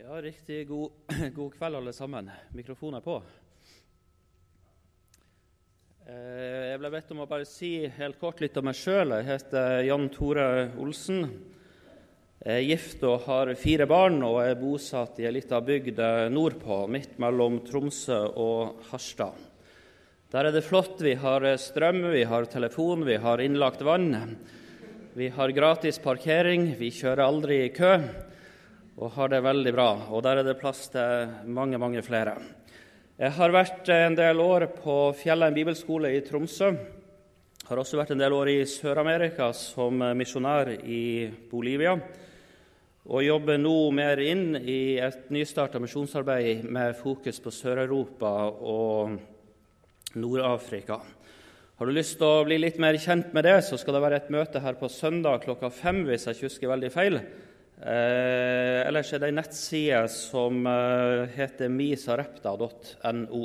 Ja, 0.00 0.22
riktig 0.22 0.68
god, 0.68 0.90
god, 1.34 1.54
kveld, 1.58 1.76
alle 1.76 1.92
sammen. 1.92 2.30
Mikrofonen 2.56 2.96
er 2.96 3.02
på. 3.04 3.18
Eh, 6.08 6.70
jeg 6.70 6.78
ble 6.80 6.90
bedt 6.94 7.12
om 7.12 7.20
å 7.20 7.26
bare 7.28 7.44
si 7.44 7.84
helt 7.98 8.16
kort 8.16 8.40
litt 8.40 8.56
om 8.56 8.64
meg 8.70 8.78
sjøl. 8.78 9.12
Jeg 9.18 9.26
heter 9.28 9.82
Jan 9.84 10.06
Tore 10.14 10.46
Olsen. 10.80 11.26
Jeg 12.40 12.54
er 12.54 12.64
gift 12.70 13.04
og 13.04 13.26
har 13.26 13.52
fire 13.60 13.84
barn 13.90 14.16
og 14.24 14.38
er 14.40 14.56
bosatt 14.62 15.20
i 15.20 15.28
ei 15.28 15.34
lita 15.36 15.60
bygd 15.60 16.00
nordpå, 16.32 16.80
midt 16.88 17.20
mellom 17.20 17.60
Tromsø 17.68 18.22
og 18.40 18.80
Harstad. 18.88 19.36
Der 20.32 20.48
er 20.48 20.56
det 20.56 20.64
flott. 20.64 20.96
Vi 21.04 21.12
har 21.20 21.44
strøm, 21.60 22.06
vi 22.16 22.24
har 22.24 22.48
telefon, 22.48 23.04
vi 23.04 23.20
har 23.20 23.44
innlagt 23.44 23.84
vann. 23.84 24.16
Vi 25.12 25.28
har 25.36 25.52
gratis 25.52 26.00
parkering, 26.00 26.70
vi 26.80 26.88
kjører 26.88 27.26
aldri 27.28 27.66
i 27.66 27.72
kø 27.76 27.98
og 28.98 29.12
har 29.14 29.30
det 29.30 29.42
veldig 29.44 29.72
bra. 29.74 29.90
Og 30.10 30.24
der 30.24 30.40
er 30.40 30.46
det 30.46 30.58
plass 30.60 30.88
til 30.92 31.30
mange, 31.46 31.78
mange 31.78 32.02
flere. 32.02 32.34
Jeg 33.20 33.34
har 33.36 33.52
vært 33.52 33.90
en 33.92 34.16
del 34.16 34.40
år 34.40 34.66
på 34.78 34.96
Fjellheim 35.18 35.54
bibelskole 35.54 36.14
i 36.16 36.22
Tromsø. 36.24 36.70
Har 37.68 37.78
også 37.78 38.00
vært 38.00 38.14
en 38.14 38.22
del 38.22 38.34
år 38.34 38.48
i 38.50 38.62
Sør-Amerika 38.66 39.50
som 39.54 40.00
misjonær 40.16 40.72
i 40.80 41.28
Bolivia. 41.50 41.94
Og 43.10 43.24
jobber 43.24 43.60
nå 43.60 43.74
mer 43.96 44.20
inn 44.24 44.56
i 44.58 44.98
et 45.00 45.30
nystarta 45.32 45.80
misjonsarbeid 45.82 46.66
med 46.66 46.96
fokus 46.98 47.38
på 47.44 47.52
Sør-Europa 47.54 48.32
og 48.50 49.14
Nord-Afrika. 50.16 50.98
Har 51.80 51.88
du 51.88 51.94
lyst 51.96 52.18
til 52.20 52.28
å 52.28 52.42
bli 52.44 52.58
litt 52.60 52.76
mer 52.82 52.98
kjent 53.00 53.30
med 53.32 53.46
det, 53.46 53.60
så 53.64 53.78
skal 53.80 53.96
det 53.96 54.02
være 54.04 54.18
et 54.20 54.32
møte 54.34 54.60
her 54.60 54.76
på 54.76 54.90
søndag 54.92 55.46
klokka 55.46 55.70
fem, 55.72 56.02
hvis 56.08 56.26
jeg 56.26 56.36
ikke 56.36 56.48
husker 56.50 56.72
veldig 56.74 56.90
feil. 56.92 57.20
Eh, 57.80 58.82
ellers 58.84 59.08
er 59.14 59.22
det 59.22 59.30
ei 59.30 59.36
nettside 59.38 60.00
som 60.12 60.66
eh, 60.68 61.30
heter 61.32 61.70
misarepta.no. 61.72 63.44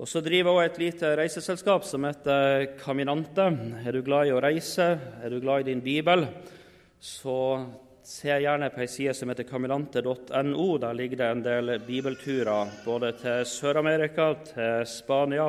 Og 0.00 0.08
Så 0.08 0.20
driver 0.24 0.58
jeg 0.60 0.70
et 0.70 0.80
lite 0.80 1.12
reiseselskap 1.16 1.84
som 1.88 2.04
heter 2.04 2.66
Caminante. 2.80 3.46
Er 3.84 3.96
du 3.96 4.02
glad 4.04 4.28
i 4.28 4.34
å 4.36 4.42
reise, 4.44 4.90
er 5.20 5.32
du 5.32 5.40
glad 5.40 5.64
i 5.64 5.70
din 5.70 5.80
bibel, 5.84 6.26
så 7.00 7.38
se 8.04 8.36
gjerne 8.42 8.68
på 8.72 8.82
ei 8.84 8.88
side 8.88 9.14
som 9.16 9.32
heter 9.32 9.48
caminante.no. 9.48 10.68
Der 10.84 10.96
ligger 10.96 11.22
det 11.22 11.30
en 11.30 11.44
del 11.44 11.74
bibelturer 11.86 12.76
både 12.84 13.14
til 13.20 13.48
Sør-Amerika, 13.48 14.34
til 14.52 14.84
Spania 14.88 15.48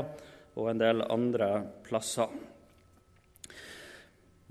og 0.56 0.72
en 0.72 0.84
del 0.84 1.04
andre 1.08 1.52
plasser. 1.88 2.32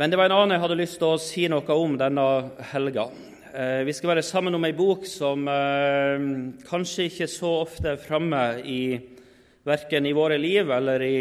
Men 0.01 0.09
det 0.09 0.17
var 0.17 0.31
en 0.31 0.33
annen 0.33 0.55
jeg 0.55 0.63
hadde 0.63 0.77
lyst 0.81 0.97
til 0.97 1.11
å 1.13 1.17
si 1.21 1.43
noe 1.53 1.75
om 1.77 1.99
denne 2.01 2.23
helga. 2.71 3.03
Eh, 3.53 3.83
vi 3.85 3.93
skal 3.93 4.15
være 4.15 4.23
sammen 4.25 4.55
om 4.57 4.65
ei 4.65 4.73
bok 4.73 5.03
som 5.05 5.43
eh, 5.45 6.23
kanskje 6.65 7.05
ikke 7.11 7.29
så 7.29 7.51
ofte 7.67 7.91
er 7.91 8.01
framme 8.01 8.41
i 8.65 8.97
verken 9.69 10.09
i 10.09 10.15
våre 10.17 10.39
liv 10.41 10.73
eller 10.73 11.05
i 11.05 11.19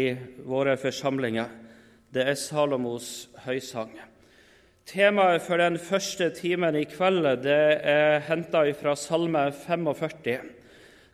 våre 0.48 0.78
forsamlinger. 0.80 1.52
Det 2.08 2.24
er 2.24 2.40
Salomos 2.40 3.28
høysang. 3.44 3.92
Temaet 4.88 5.44
for 5.44 5.60
den 5.60 5.76
første 5.76 6.30
timen 6.40 6.80
i 6.80 6.88
kveld 6.88 7.28
det 7.44 7.62
er 7.84 8.24
henta 8.30 8.64
fra 8.80 8.96
Salme 8.96 9.50
45. 9.60 10.54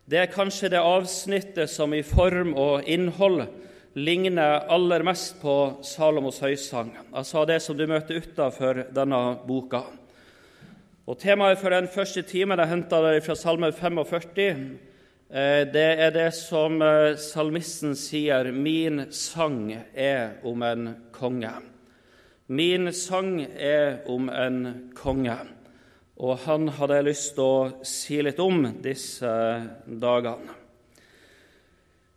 Det 0.06 0.22
er 0.22 0.30
kanskje 0.30 0.70
det 0.70 0.86
avsnittet 0.86 1.74
som 1.74 1.98
i 1.98 2.06
form 2.06 2.54
og 2.54 2.86
innhold 2.86 3.48
ligner 3.96 4.66
aller 4.68 5.02
mest 5.06 5.38
på 5.40 5.78
Salomos 5.84 6.42
høysang, 6.44 6.90
altså 7.16 7.46
det 7.48 7.62
som 7.64 7.78
du 7.78 7.86
møter 7.88 8.20
utenfor 8.20 8.82
denne 8.92 9.20
boka. 9.48 9.86
Og 11.06 11.16
Temaet 11.22 11.60
for 11.62 11.72
den 11.72 11.88
første 11.88 12.20
timen 12.26 12.60
jeg 12.60 12.68
henta 12.68 13.00
fra 13.24 13.36
Salme 13.38 13.70
45. 13.72 14.44
Eh, 15.30 15.62
det 15.72 15.86
er 16.02 16.12
det 16.12 16.28
som 16.34 16.82
eh, 16.82 17.16
salmisten 17.16 17.94
sier 17.96 18.52
'Min 18.52 19.06
sang 19.10 19.72
er 19.94 20.42
om 20.44 20.62
en 20.62 20.96
konge'. 21.12 21.62
Min 22.48 22.92
sang 22.92 23.40
er 23.42 24.04
om 24.06 24.28
en 24.28 24.90
konge, 24.94 25.38
og 26.16 26.38
han 26.38 26.68
hadde 26.68 26.94
jeg 26.94 27.04
lyst 27.04 27.34
til 27.34 27.42
å 27.44 27.72
si 27.82 28.20
litt 28.22 28.38
om 28.38 28.62
disse 28.82 29.32
dagene. 29.86 30.65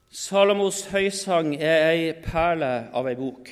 Salomos 0.09 0.87
høysang 0.89 1.51
er 1.61 1.83
ei 1.91 2.05
perle 2.17 2.87
av 2.97 3.05
ei 3.05 3.13
bok. 3.13 3.51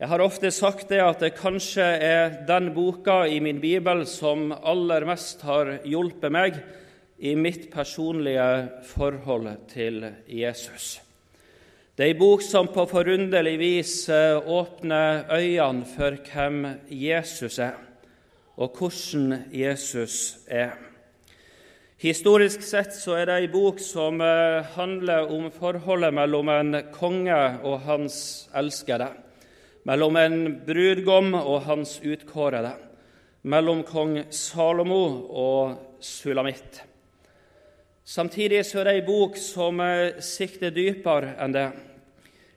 Jeg 0.00 0.08
har 0.08 0.22
ofte 0.24 0.48
sagt 0.48 0.88
det 0.88 1.02
at 1.04 1.20
det 1.20 1.34
kanskje 1.36 1.84
er 2.00 2.38
den 2.48 2.70
boka 2.72 3.26
i 3.28 3.36
min 3.44 3.58
bibel 3.60 4.06
som 4.08 4.46
aller 4.56 5.04
mest 5.04 5.44
har 5.44 5.74
hjulpet 5.84 6.32
meg 6.32 6.56
i 7.20 7.34
mitt 7.36 7.66
personlige 7.68 8.46
forhold 8.94 9.50
til 9.68 10.06
Jesus. 10.24 10.94
Det 11.92 12.06
er 12.06 12.14
ei 12.14 12.16
bok 12.16 12.40
som 12.40 12.70
på 12.72 12.86
forunderlig 12.88 13.58
vis 13.60 13.92
eh, 14.08 14.40
åpner 14.40 15.26
øynene 15.36 15.84
for 15.84 16.16
hvem 16.32 16.64
Jesus 16.88 17.60
er, 17.60 17.76
og 18.56 18.72
hvordan 18.80 19.44
Jesus 19.52 20.38
er. 20.48 20.91
Historisk 22.02 22.64
sett 22.66 22.96
så 22.98 23.12
er 23.14 23.28
det 23.28 23.34
ei 23.44 23.48
bok 23.50 23.76
som 23.78 24.16
eh, 24.26 24.64
handler 24.74 25.28
om 25.30 25.44
forholdet 25.54 26.10
mellom 26.16 26.48
en 26.50 26.74
konge 26.90 27.36
og 27.62 27.84
hans 27.84 28.16
elskede, 28.58 29.06
mellom 29.86 30.18
en 30.18 30.34
brudgom 30.66 31.30
og 31.38 31.60
hans 31.68 32.00
utkårede, 32.02 32.72
mellom 33.46 33.84
kong 33.86 34.16
Salomo 34.34 35.04
og 35.30 36.02
Sulamitt. 36.02 36.82
Samtidig 38.02 38.64
så 38.66 38.82
er 38.82 38.90
det 38.90 38.98
ei 38.98 39.06
bok 39.06 39.38
som 39.38 39.78
eh, 39.86 40.18
sikter 40.18 40.74
dypere 40.74 41.36
enn 41.38 41.54
det. 41.54 41.68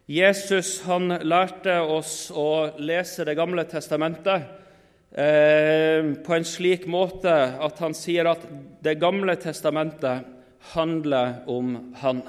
Jesus 0.10 0.80
han 0.90 1.20
lærte 1.22 1.84
oss 1.86 2.32
å 2.34 2.80
lese 2.82 3.30
Det 3.30 3.38
gamle 3.38 3.70
testamentet 3.70 4.65
Eh, 5.16 6.14
på 6.14 6.34
en 6.36 6.44
slik 6.44 6.84
måte 6.92 7.32
at 7.32 7.78
han 7.80 7.94
sier 7.96 8.28
at 8.28 8.42
Det 8.84 8.98
gamle 9.00 9.38
testamentet 9.40 10.26
handler 10.74 11.38
om 11.48 11.94
Han. 12.02 12.20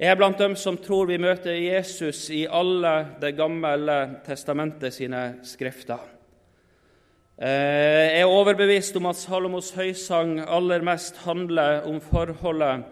Jeg 0.00 0.08
er 0.08 0.16
blant 0.16 0.40
dem 0.40 0.56
som 0.56 0.78
tror 0.80 1.10
vi 1.10 1.18
møter 1.20 1.52
Jesus 1.52 2.30
i 2.32 2.46
alle 2.48 3.18
Det 3.20 3.34
gamle 3.36 3.98
testamentet 4.24 4.96
sine 4.96 5.42
skrifter. 5.44 6.00
Eh, 7.36 8.16
jeg 8.16 8.24
er 8.24 8.32
overbevist 8.32 8.96
om 8.96 9.12
at 9.12 9.20
Salomos 9.20 9.74
høysang 9.76 10.38
aller 10.48 10.80
mest 10.80 11.20
handler 11.28 11.84
om 11.84 12.00
forholdet 12.00 12.86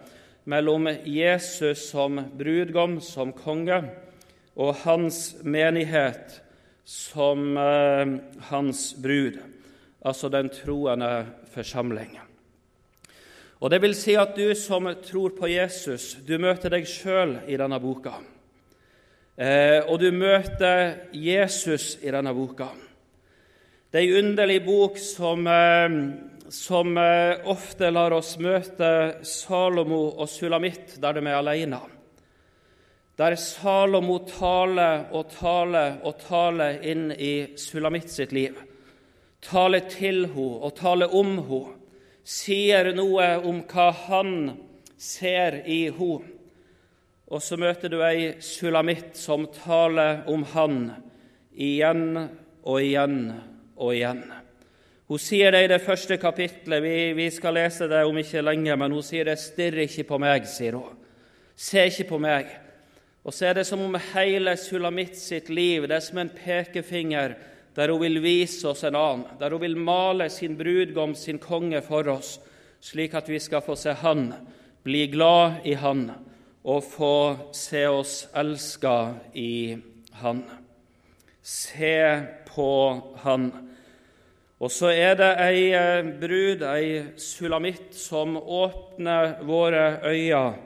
mellom 0.45 0.91
Jesus 1.09 1.89
som 1.89 2.21
brudgom, 2.37 2.99
som 3.01 3.33
konge, 3.33 3.81
og 4.55 4.75
hans 4.85 5.39
menighet 5.41 6.44
som 6.85 7.57
eh, 7.57 8.07
hans 8.39 8.95
brud, 9.01 9.39
altså 10.05 10.29
den 10.29 10.49
troende 10.53 11.25
forsamling. 11.53 12.19
Og 13.59 13.71
Det 13.71 13.81
vil 13.81 13.95
si 13.97 14.13
at 14.19 14.35
du 14.37 14.53
som 14.55 14.85
tror 15.01 15.33
på 15.33 15.49
Jesus, 15.49 16.13
du 16.27 16.37
møter 16.37 16.69
deg 16.69 16.85
sjøl 16.85 17.39
i 17.49 17.57
denne 17.57 17.79
boka. 17.81 18.19
Eh, 19.35 19.81
og 19.89 19.97
du 19.99 20.11
møter 20.13 21.09
Jesus 21.11 21.95
i 22.03 22.13
denne 22.13 22.35
boka. 22.35 22.69
Det 23.89 24.03
er 24.03 24.05
ei 24.05 24.19
underlig 24.19 24.59
bok 24.65 24.99
som, 25.01 25.47
eh, 25.47 25.97
som 26.53 26.97
ofte 27.49 27.89
lar 27.89 28.13
oss 28.13 28.35
møte 28.37 29.25
Salomo 29.25 30.11
og 30.19 30.29
Sulamitt 30.29 30.99
der 31.01 31.17
de 31.17 31.25
er 31.25 31.39
alene 31.39 31.81
der 33.17 33.35
Salomo 33.39 34.19
taler 34.27 35.07
og 35.15 35.29
taler 35.31 35.99
og 36.03 36.17
taler 36.19 36.81
inn 36.83 37.11
i 37.15 37.55
Sulamitt 37.59 38.11
sitt 38.11 38.33
liv. 38.35 38.57
Taler 39.45 39.85
til 39.87 40.25
henne 40.33 40.61
og 40.65 40.75
taler 40.75 41.15
om 41.15 41.37
henne. 41.47 41.81
Sier 42.25 42.89
noe 42.97 43.35
om 43.45 43.61
hva 43.69 43.91
han 44.07 44.31
ser 44.97 45.61
i 45.69 45.85
henne. 45.93 46.31
Og 47.25 47.41
så 47.41 47.57
møter 47.57 47.89
du 47.89 48.01
ei 48.05 48.35
Sulamitt 48.43 49.15
som 49.17 49.47
taler 49.53 50.25
om 50.29 50.43
han 50.53 50.79
igjen 51.55 52.19
og 52.65 52.81
igjen 52.81 53.19
og 53.77 53.95
igjen. 53.95 54.21
Hun 55.05 55.21
sier 55.21 55.53
det 55.53 55.63
i 55.65 55.69
det 55.69 55.81
første 55.85 56.17
kapitlet. 56.17 56.81
Vi, 56.83 56.97
vi 57.17 57.29
skal 57.33 57.57
lese 57.57 57.87
det 57.89 58.03
om 58.05 58.17
ikke 58.17 58.43
lenge, 58.45 58.75
men 58.77 58.93
hun 58.93 59.05
sier 59.05 59.25
det 59.25 59.37
'stirr 59.39 59.85
ikke 59.85 60.07
på 60.09 60.17
meg', 60.21 60.47
sier 60.49 60.77
hun. 60.77 60.97
Se 61.55 61.85
ikke 61.85 62.09
på 62.09 62.17
meg. 62.19 62.64
Og 63.25 63.33
så 63.33 63.49
er 63.49 63.57
det 63.57 63.65
som 63.65 63.81
om 63.81 63.97
hele 64.13 64.53
Sulamitt 64.57 65.17
sitt 65.17 65.49
liv 65.49 65.87
det 65.89 65.97
er 65.97 66.05
som 66.05 66.21
en 66.21 66.29
pekefinger 66.29 67.33
der 67.75 67.91
hun 67.91 68.03
vil 68.05 68.21
vise 68.23 68.69
oss 68.69 68.85
en 68.87 68.95
annen, 68.95 69.25
der 69.39 69.51
hun 69.51 69.63
vil 69.65 69.75
male 69.75 70.29
sin 70.31 70.55
brudgom, 70.55 71.15
sin 71.15 71.41
konge, 71.43 71.81
for 71.83 72.07
oss, 72.07 72.37
slik 72.79 73.17
at 73.17 73.27
vi 73.27 73.39
skal 73.41 73.65
få 73.65 73.75
se 73.75 73.91
Han, 73.99 74.29
bli 74.83 75.07
glad 75.11 75.65
i 75.65 75.73
Han 75.73 76.11
og 76.63 76.85
få 76.87 77.15
se 77.53 77.83
oss 77.87 78.27
elska 78.33 79.15
i 79.33 79.77
Han. 80.21 80.43
Se 81.41 81.99
på 82.47 82.71
Han. 83.25 83.51
Og 84.59 84.71
så 84.71 84.93
er 84.95 85.17
det 85.19 85.31
ei 85.43 85.65
eh, 85.75 86.07
brud, 86.21 86.63
ei 86.63 87.17
sulamitt, 87.19 87.91
som 87.91 88.37
åpner 88.37 89.41
våre 89.43 89.99
øyne, 90.07 90.64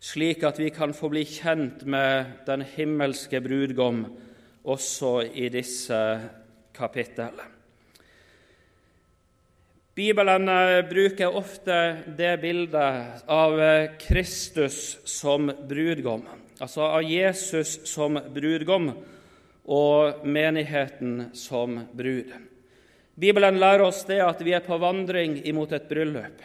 slik 0.00 0.44
at 0.48 0.58
vi 0.58 0.70
kan 0.72 0.94
få 0.96 1.10
bli 1.12 1.26
kjent 1.28 1.84
med 1.84 2.44
den 2.46 2.64
himmelske 2.64 3.40
brudgom 3.44 4.06
også 4.64 5.20
i 5.28 5.48
disse 5.52 6.00
kapitlene. 6.76 7.48
Bibelen 10.00 10.48
eh, 10.48 10.80
bruker 10.88 11.34
ofte 11.36 11.76
det 12.16 12.36
bildet 12.40 13.24
av 13.28 13.60
eh, 13.60 13.90
Kristus 14.00 15.00
som 15.04 15.50
brudgom, 15.68 16.22
altså 16.62 16.86
av 16.86 17.02
Jesus 17.04 17.80
som 17.90 18.16
brudgom 18.32 18.92
og 19.68 20.22
menigheten 20.24 21.26
som 21.36 21.82
brud. 21.92 22.30
Bibelen 23.20 23.58
lærer 23.60 23.84
oss 23.84 24.06
det 24.08 24.22
at 24.24 24.40
vi 24.46 24.54
er 24.56 24.64
på 24.64 24.78
vandring 24.80 25.36
imot 25.44 25.74
et 25.76 25.90
bryllup. 25.90 26.38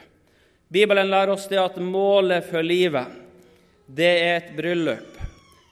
Bibelen 0.67 1.07
lærer 1.13 1.37
oss 1.37 1.47
det 1.47 1.61
at 1.61 1.77
målet 1.79 2.49
for 2.49 2.65
livet, 2.65 3.07
det 3.87 4.11
er 4.21 4.37
et 4.37 4.55
bryllup. 4.57 5.19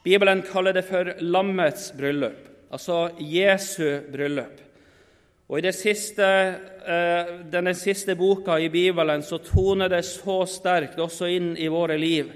Bibelen 0.04 0.44
kaller 0.46 0.76
det 0.76 0.84
for 0.86 1.14
lammets 1.24 1.92
bryllup, 1.96 2.50
altså 2.72 3.08
Jesu 3.20 4.04
bryllup. 4.12 4.60
Og 5.50 5.60
I 5.66 5.72
siste, 5.76 6.28
eh, 6.88 7.32
denne 7.52 7.74
siste 7.76 8.16
boka 8.16 8.58
i 8.60 8.70
Bibelen 8.70 9.24
så 9.24 9.38
toner 9.38 9.90
det 9.90 10.04
så 10.06 10.44
sterkt 10.48 11.00
også 11.00 11.30
inn 11.30 11.54
i 11.58 11.68
våre 11.68 11.98
liv, 11.98 12.32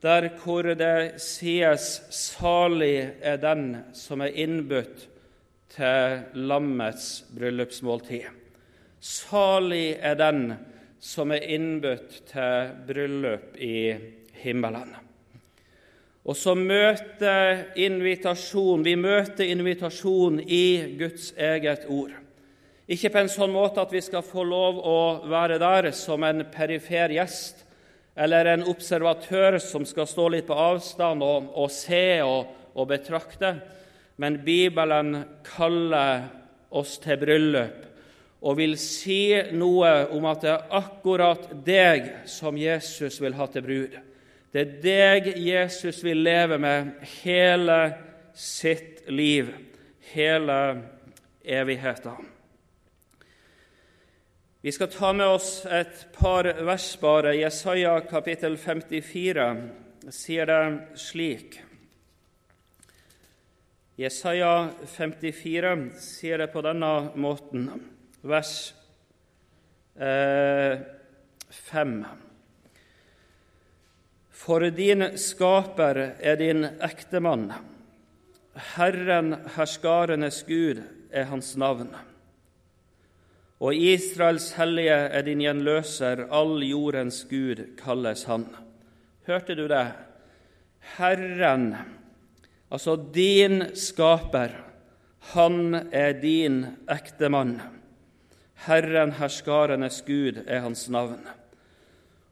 der 0.00 0.30
hvor 0.38 0.62
det 0.74 1.20
sies 1.20 2.02
'salig 2.10 3.10
er 3.22 3.36
den 3.36 3.84
som 3.92 4.20
er 4.20 4.32
innbudt' 4.32 5.08
til 5.68 6.22
lammets 6.34 7.24
bryllupsmåltid. 7.34 8.28
Salig 9.00 9.98
er 10.00 10.14
den 10.14 10.54
som 11.00 11.32
er 11.32 11.42
innbudt 11.42 12.22
til 12.30 12.70
bryllup 12.86 13.56
i 13.56 13.96
himmelen. 14.32 15.03
Og 16.24 16.36
så 16.36 16.54
møter 16.56 17.74
invitasjon, 17.76 18.84
Vi 18.84 18.94
møter 18.96 19.44
invitasjon 19.44 20.40
i 20.40 20.96
Guds 20.98 21.34
eget 21.36 21.84
ord. 21.88 22.14
Ikke 22.88 23.10
på 23.12 23.20
en 23.20 23.32
sånn 23.32 23.52
måte 23.52 23.80
at 23.80 23.92
vi 23.92 24.00
skal 24.04 24.24
få 24.24 24.44
lov 24.44 24.80
å 24.80 24.98
være 25.28 25.58
der 25.60 25.90
som 25.96 26.24
en 26.24 26.44
perifer 26.52 27.12
gjest 27.12 27.62
eller 28.16 28.46
en 28.46 28.66
observatør 28.70 29.58
som 29.58 29.86
skal 29.88 30.06
stå 30.06 30.28
litt 30.30 30.46
på 30.46 30.56
avstand 30.56 31.24
og, 31.24 31.48
og 31.56 31.70
se 31.72 32.20
og, 32.22 32.52
og 32.76 32.88
betrakte, 32.92 33.54
men 34.20 34.38
Bibelen 34.44 35.16
kaller 35.48 36.28
oss 36.70 36.98
til 37.02 37.18
bryllup 37.18 37.80
og 38.44 38.58
vil 38.60 38.76
si 38.78 39.32
noe 39.56 39.90
om 40.12 40.26
at 40.28 40.44
det 40.44 40.52
er 40.52 40.76
akkurat 40.76 41.48
deg 41.64 42.10
som 42.28 42.58
Jesus 42.60 43.16
vil 43.22 43.36
ha 43.38 43.48
til 43.48 43.64
brud. 43.64 43.94
Det 44.54 44.62
er 44.62 44.74
deg 44.84 45.24
Jesus 45.42 45.96
vil 46.06 46.20
leve 46.22 46.60
med 46.62 46.92
hele 47.24 47.78
sitt 48.38 49.00
liv, 49.10 49.48
hele 50.12 50.58
evigheten. 51.42 52.28
Vi 54.62 54.72
skal 54.72 54.92
ta 54.92 55.10
med 55.10 55.26
oss 55.26 55.48
et 55.66 56.04
par 56.14 56.46
vers 56.68 56.86
bare. 57.02 57.32
Jesaja 57.34 57.96
kapittel 58.06 58.54
54 58.54 59.48
sier 60.14 60.46
det 60.46 60.60
slik 61.02 61.58
Jesaja 63.98 64.52
54 64.86 65.74
sier 65.98 66.38
det 66.44 66.48
på 66.54 66.62
denne 66.62 66.92
måten, 67.18 67.66
vers 68.22 68.54
5. 69.98 70.06
eh, 70.06 70.78
5. 71.50 71.98
For 74.34 74.66
din 74.74 75.06
skaper 75.20 76.00
er 76.18 76.36
din 76.40 76.66
ektemann, 76.82 77.52
Herren 78.74 79.34
herskarenes 79.56 80.42
Gud 80.46 80.82
er 81.10 81.28
hans 81.30 81.54
navn. 81.56 81.94
Og 83.62 83.74
Israels 83.74 84.52
hellige 84.58 84.96
er 85.14 85.22
din 85.26 85.42
gjenløser, 85.42 86.26
all 86.34 86.58
jordens 86.66 87.22
Gud 87.30 87.62
kalles 87.78 88.26
han. 88.28 88.48
Hørte 89.26 89.54
du 89.54 89.68
det? 89.70 89.86
Herren 90.98 91.70
Altså 92.74 92.96
din 93.14 93.62
skaper, 93.78 94.50
han 95.34 95.74
er 95.92 96.12
din 96.18 96.64
ektemann. 96.90 97.60
Herren 98.66 99.12
herskarenes 99.12 100.02
Gud 100.06 100.42
er 100.46 100.64
hans 100.64 100.88
navn. 100.90 101.22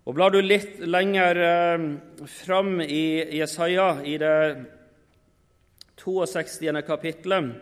Og 0.02 0.16
Blar 0.16 0.32
du 0.34 0.40
litt 0.43 0.81
lenger 0.82 1.38
eh, 1.38 1.82
fram 2.26 2.81
i 2.82 3.22
Jesaja, 3.38 4.00
i 4.02 4.16
det 4.19 4.64
62. 6.02 6.82
kapittelet, 6.82 7.52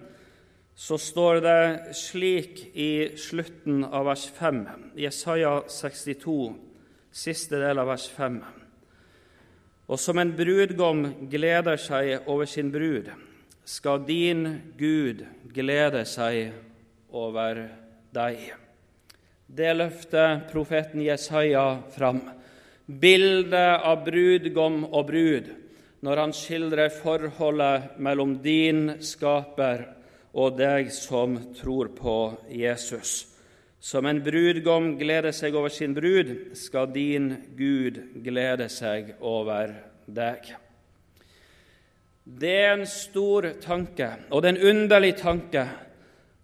så 0.73 0.97
står 0.97 1.41
det 1.45 1.65
slik 1.99 2.63
i 2.73 3.13
slutten 3.21 3.83
av 3.85 4.07
vers 4.09 4.25
5, 4.33 4.63
Jesaja 4.97 5.59
62, 5.69 6.39
siste 7.13 7.61
del 7.61 7.83
av 7.83 7.91
vers 7.93 8.09
5. 8.09 8.41
Og 9.93 10.01
som 10.01 10.23
en 10.23 10.33
brudgom 10.33 11.05
gleder 11.29 11.77
seg 11.77 12.25
over 12.25 12.49
sin 12.49 12.73
brud, 12.73 13.13
skal 13.69 14.01
din 14.09 14.47
Gud 14.81 15.27
glede 15.53 16.07
seg 16.09 16.55
over 17.13 17.67
deg. 18.17 18.70
Det 19.50 19.73
løfter 19.75 20.44
profeten 20.52 21.00
Jesaja 21.02 21.81
fram. 21.91 22.20
Bildet 22.87 23.82
av 23.82 24.05
brudgom 24.06 24.85
og 24.87 25.08
brud 25.08 25.49
når 26.06 26.20
han 26.23 26.35
skildrer 26.35 26.93
forholdet 26.94 27.97
mellom 27.99 28.37
din 28.44 28.93
skaper 29.02 29.82
og 30.38 30.55
deg 30.61 30.93
som 30.94 31.35
tror 31.58 31.91
på 31.99 32.17
Jesus. 32.47 33.26
Som 33.82 34.06
en 34.06 34.23
brudgom 34.23 34.93
gleder 35.00 35.35
seg 35.35 35.58
over 35.58 35.75
sin 35.75 35.97
brud, 35.99 36.55
skal 36.55 36.87
din 36.94 37.32
Gud 37.58 37.99
glede 38.23 38.70
seg 38.70 39.17
over 39.19 39.75
deg. 40.06 40.47
Det 42.23 42.56
er 42.62 42.75
en 42.76 42.87
stor 42.87 43.50
tanke, 43.64 44.12
og 44.31 44.44
det 44.44 44.52
er 44.52 44.58
en 44.61 44.76
underlig 44.76 45.17
tanke, 45.19 45.67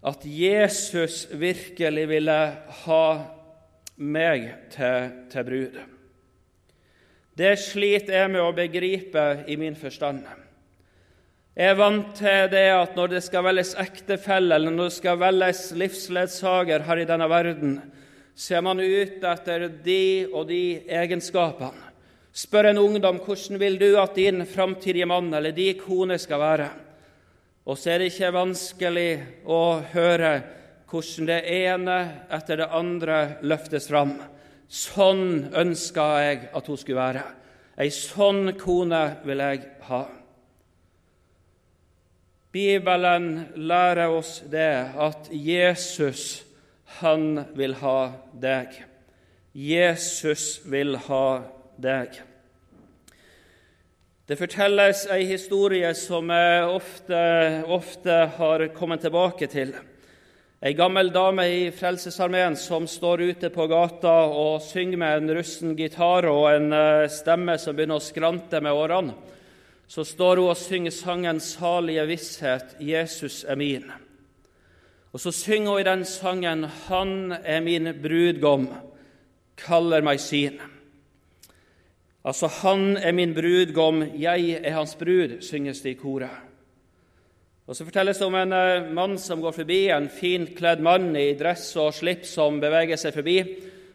at 0.07 0.23
Jesus 0.23 1.25
virkelig 1.35 2.07
ville 2.09 2.39
ha 2.85 3.05
meg 3.97 4.49
til, 4.71 5.13
til 5.31 5.47
brud. 5.47 5.79
Det 7.37 7.53
sliter 7.61 8.21
jeg 8.21 8.33
med 8.33 8.41
å 8.41 8.53
begripe 8.55 9.25
i 9.49 9.57
min 9.59 9.75
forstand. 9.77 10.23
Jeg 11.57 11.73
er 11.73 11.77
vant 11.77 12.13
til 12.17 12.47
det 12.53 12.67
at 12.69 12.95
når 12.97 13.15
det 13.15 13.21
skal 13.25 13.45
velges 13.47 13.73
ektefelle, 13.81 14.55
eller 14.55 14.73
når 14.73 14.89
det 14.91 14.97
skal 14.99 15.19
velges 15.21 15.61
livsledsager 15.77 16.85
her 16.85 17.01
i 17.01 17.07
denne 17.09 17.27
verden, 17.29 17.77
så 18.37 18.59
er 18.59 18.65
man 18.65 18.81
ute 18.81 19.25
etter 19.31 19.65
de 19.85 20.01
og 20.29 20.45
de 20.51 20.63
egenskapene. 20.85 21.87
Spør 22.37 22.69
en 22.69 22.77
ungdom 22.77 23.17
hvordan 23.25 23.57
vil 23.57 23.79
du 23.81 23.87
at 23.97 24.13
din 24.13 24.43
framtidige 24.45 25.07
mann 25.09 25.31
eller 25.33 25.55
din 25.57 25.79
kone 25.81 26.19
skal 26.21 26.43
være. 26.43 26.67
Og 27.67 27.75
så 27.75 27.91
er 27.91 27.99
det 27.99 28.13
ikke 28.13 28.31
vanskelig 28.31 29.09
å 29.43 29.61
høre 29.91 30.31
hvordan 30.87 31.27
det 31.27 31.39
ene 31.51 31.97
etter 32.31 32.61
det 32.61 32.69
andre 32.71 33.17
løftes 33.43 33.89
fram. 33.91 34.13
Sånn 34.71 35.49
ønska 35.55 36.05
jeg 36.23 36.45
at 36.55 36.69
hun 36.71 36.79
skulle 36.79 37.01
være. 37.01 37.25
Ei 37.77 37.91
sånn 37.91 38.53
kone 38.59 39.01
vil 39.27 39.43
jeg 39.43 39.65
ha. 39.89 40.05
Bibelen 42.55 43.27
lærer 43.59 44.15
oss 44.15 44.39
det 44.49 44.71
at 44.95 45.27
Jesus, 45.29 46.45
han 47.01 47.43
vil 47.59 47.75
ha 47.83 47.99
deg. 48.31 48.79
Jesus 49.51 50.63
vil 50.65 50.95
ha 51.09 51.27
deg. 51.77 52.15
Det 54.27 54.35
fortelles 54.35 55.05
ei 55.13 55.23
historie 55.29 55.93
som 55.95 56.29
jeg 56.29 56.65
ofte, 56.67 57.19
ofte 57.71 58.17
har 58.35 58.65
kommet 58.75 59.05
tilbake 59.05 59.47
til. 59.47 59.71
Ei 60.61 60.73
gammel 60.75 61.13
dame 61.15 61.45
i 61.47 61.61
Frelsesarmeen 61.71 62.57
som 62.59 62.87
står 62.89 63.23
ute 63.29 63.49
på 63.53 63.67
gata 63.71 64.17
og 64.27 64.59
synger 64.65 64.99
med 64.99 65.21
en 65.21 65.35
russen 65.37 65.77
gitar 65.77 66.27
og 66.27 66.49
en 66.51 66.73
eh, 66.73 67.07
stemme 67.13 67.55
som 67.61 67.77
begynner 67.77 68.01
å 68.01 68.03
skrante 68.03 68.59
med 68.63 68.75
årene 68.75 69.15
så 69.87 70.03
står 70.05 70.41
hun 70.41 70.51
og 70.51 70.59
synger 70.59 70.91
sangen 70.91 71.39
'Salige 71.39 72.05
visshet, 72.07 72.75
Jesus 72.79 73.43
er 73.47 73.55
min'. 73.55 73.91
Og 75.13 75.19
så 75.19 75.31
synger 75.31 75.71
hun 75.71 75.79
i 75.79 75.83
den 75.83 76.05
sangen 76.05 76.63
'Han 76.63 77.31
er 77.31 77.61
min 77.61 77.93
brudgom, 78.03 78.67
kaller 79.57 80.01
meg 80.01 80.19
sin'. 80.19 80.59
Altså 82.27 82.47
'Han 82.47 82.97
er 82.97 83.11
min 83.11 83.33
brudgom, 83.33 84.03
jeg 84.19 84.59
er 84.63 84.71
hans 84.71 84.95
brud', 84.95 85.41
synges 85.41 85.81
det 85.81 85.89
i 85.89 85.93
koret. 85.93 86.29
Og 87.67 87.75
Så 87.75 87.85
fortelles 87.85 88.17
det 88.17 88.27
om 88.27 88.35
en 88.35 88.53
uh, 88.53 88.93
mann 88.93 89.17
som 89.17 89.41
går 89.41 89.51
forbi, 89.51 89.87
en 89.89 90.09
fint 90.09 90.55
kledd 90.57 90.79
mann 90.79 91.15
i 91.15 91.33
dress 91.33 91.75
og 91.75 91.93
slips 91.93 92.29
som 92.29 92.59
beveger 92.59 92.95
seg 92.95 93.13
forbi, 93.13 93.37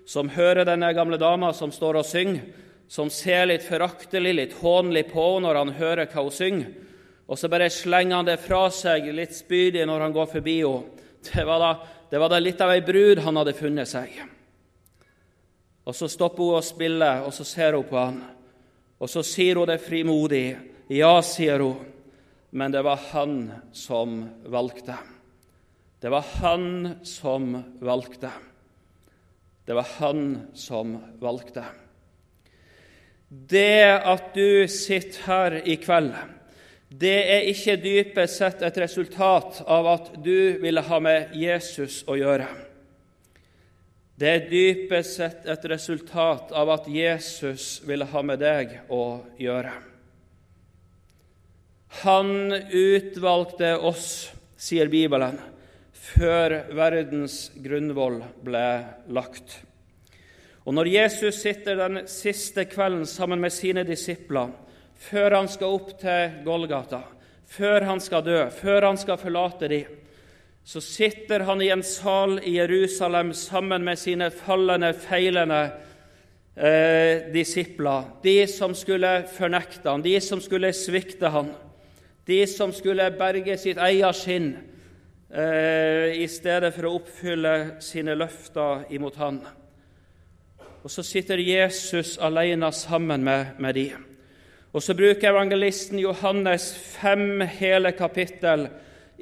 som 0.06 0.28
hører 0.28 0.64
denne 0.64 0.92
gamle 0.94 1.16
dama 1.16 1.52
som 1.52 1.72
står 1.72 1.96
og 2.00 2.04
synger, 2.04 2.40
som 2.88 3.10
ser 3.10 3.46
litt 3.46 3.64
foraktelig, 3.64 4.34
litt 4.34 4.52
hånlig 4.60 5.06
på 5.12 5.38
når 5.40 5.54
han 5.54 5.68
hører 5.68 6.06
hva 6.06 6.22
hun 6.22 6.30
synger. 6.30 6.66
Og 7.28 7.38
så 7.38 7.48
bare 7.48 7.70
slenger 7.70 8.16
han 8.16 8.28
det 8.28 8.40
fra 8.40 8.66
seg 8.70 9.12
litt 9.12 9.32
spydig 9.32 9.86
når 9.88 10.00
han 10.00 10.12
går 10.12 10.26
forbi 10.26 10.58
henne. 10.60 11.08
Det 11.22 11.44
var 11.46 11.58
da, 11.60 11.72
det 12.10 12.18
var 12.18 12.28
da 12.28 12.38
litt 12.42 12.60
av 12.60 12.72
ei 12.72 12.80
brud 12.80 13.20
han 13.22 13.36
hadde 13.36 13.54
funnet 13.56 13.88
seg. 13.88 14.31
Og 15.84 15.94
Så 15.94 16.08
stopper 16.08 16.42
hun 16.42 16.58
å 16.60 16.64
spille, 16.64 17.10
og 17.26 17.32
så 17.34 17.44
ser 17.44 17.74
hun 17.74 17.88
på 17.88 17.98
han. 17.98 18.20
Og 19.02 19.10
så 19.10 19.22
sier 19.26 19.58
hun 19.58 19.66
det 19.66 19.80
frimodig. 19.82 20.56
Ja, 20.92 21.16
sier 21.26 21.58
hun, 21.58 21.80
men 22.50 22.70
det 22.70 22.84
var 22.86 23.00
han 23.10 23.50
som 23.72 24.20
valgte. 24.46 24.94
Det 25.98 26.10
var 26.10 26.26
han 26.38 26.98
som 27.02 27.56
valgte. 27.80 28.30
Det 29.66 29.74
var 29.74 29.88
han 29.98 30.22
som 30.54 30.96
valgte. 31.18 31.64
Det 33.28 33.98
at 34.04 34.34
du 34.34 34.68
sitter 34.68 35.26
her 35.26 35.58
i 35.66 35.76
kveld 35.82 36.14
det 36.92 37.18
er 37.32 37.46
ikke 37.48 37.78
dypest 37.80 38.40
sett 38.40 38.62
et 38.66 38.78
resultat 38.82 39.62
av 39.64 39.86
at 39.88 40.10
du 40.24 40.58
ville 40.60 40.82
ha 40.84 40.98
med 41.00 41.32
Jesus 41.38 42.02
å 42.04 42.18
gjøre. 42.18 42.46
Det 44.14 44.28
er 44.28 44.44
dypest 44.50 45.16
sett 45.16 45.46
et 45.48 45.64
resultat 45.72 46.52
av 46.52 46.70
at 46.74 46.88
Jesus 46.90 47.80
ville 47.88 48.06
ha 48.06 48.22
med 48.22 48.42
deg 48.42 48.76
å 48.92 49.22
gjøre. 49.40 49.72
Han 52.02 52.52
utvalgte 52.52 53.74
oss, 53.84 54.30
sier 54.56 54.88
Bibelen, 54.92 55.36
før 55.92 56.54
verdens 56.76 57.50
grunnvoll 57.62 58.20
ble 58.44 58.66
lagt. 59.12 59.60
Og 60.62 60.76
Når 60.76 60.92
Jesus 60.92 61.40
sitter 61.42 61.80
den 61.80 62.04
siste 62.10 62.64
kvelden 62.70 63.06
sammen 63.08 63.40
med 63.42 63.52
sine 63.52 63.82
disipler, 63.84 64.52
før 65.02 65.40
han 65.40 65.50
skal 65.50 65.74
opp 65.74 65.96
til 65.98 66.38
Golgata, 66.46 67.02
før 67.50 67.88
han 67.88 68.00
skal 68.00 68.22
dø, 68.24 68.38
før 68.54 68.86
han 68.86 69.00
skal 69.00 69.18
forlate 69.20 69.68
dem, 69.72 70.01
så 70.64 70.80
sitter 70.80 71.40
han 71.40 71.62
i 71.62 71.70
en 71.74 71.82
sal 71.82 72.38
i 72.44 72.56
Jerusalem 72.56 73.32
sammen 73.34 73.84
med 73.84 73.98
sine 73.98 74.30
fallende, 74.30 74.92
feilende 74.94 75.62
eh, 76.54 77.32
disipler, 77.34 78.04
de 78.22 78.36
som 78.46 78.74
skulle 78.74 79.10
fornekte 79.34 79.90
han, 79.90 80.04
de 80.04 80.20
som 80.22 80.40
skulle 80.40 80.70
svikte 80.76 81.32
han, 81.34 81.50
de 82.26 82.44
som 82.46 82.72
skulle 82.72 83.10
berge 83.18 83.56
sitt 83.58 83.80
eget 83.82 84.20
skinn 84.20 84.52
eh, 85.34 86.22
i 86.22 86.28
stedet 86.30 86.70
for 86.76 86.86
å 86.86 86.94
oppfylle 87.00 87.56
sine 87.82 88.14
løfter 88.14 88.86
imot 88.94 89.18
han. 89.18 89.42
Og 90.82 90.90
så 90.90 91.02
sitter 91.06 91.42
Jesus 91.42 92.16
alene 92.22 92.70
sammen 92.74 93.22
med, 93.26 93.58
med 93.58 93.74
dem. 93.74 94.06
Og 94.72 94.82
så 94.82 94.94
bruker 94.96 95.28
evangelisten 95.28 95.98
Johannes 96.00 96.70
fem 96.74 97.42
hele 97.58 97.92
kapittel 97.92 98.68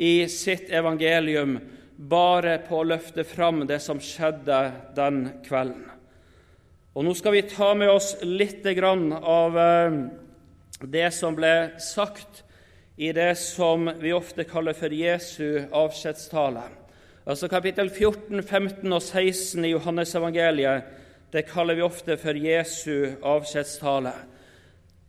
i 0.01 0.29
sitt 0.33 0.71
evangelium 0.73 1.59
bare 1.97 2.55
på 2.65 2.79
å 2.81 2.87
løfte 2.89 3.25
fram 3.29 3.67
det 3.69 3.83
som 3.85 3.99
skjedde 4.01 4.61
den 4.97 5.27
kvelden. 5.45 5.91
Og 6.97 7.05
Nå 7.05 7.13
skal 7.15 7.37
vi 7.37 7.43
ta 7.45 7.75
med 7.77 7.93
oss 7.93 8.15
litt 8.25 8.65
av 8.65 9.59
eh, 9.61 9.99
det 10.81 11.11
som 11.13 11.37
ble 11.37 11.77
sagt 11.85 12.41
i 12.97 13.13
det 13.13 13.35
som 13.39 13.91
vi 14.01 14.15
ofte 14.17 14.49
kaller 14.49 14.73
for 14.73 14.89
Jesu 14.89 15.69
avskjedstale. 15.69 16.65
Altså 17.29 17.49
Kapittel 17.53 17.93
14, 17.93 18.41
15 18.43 18.97
og 18.97 19.03
16 19.05 19.69
i 19.69 19.75
Johannesevangeliet 19.75 20.97
det 21.31 21.45
kaller 21.53 21.77
vi 21.77 21.85
ofte 21.85 22.17
for 22.19 22.35
Jesu 22.35 23.21
avskjedstale. 23.23 24.17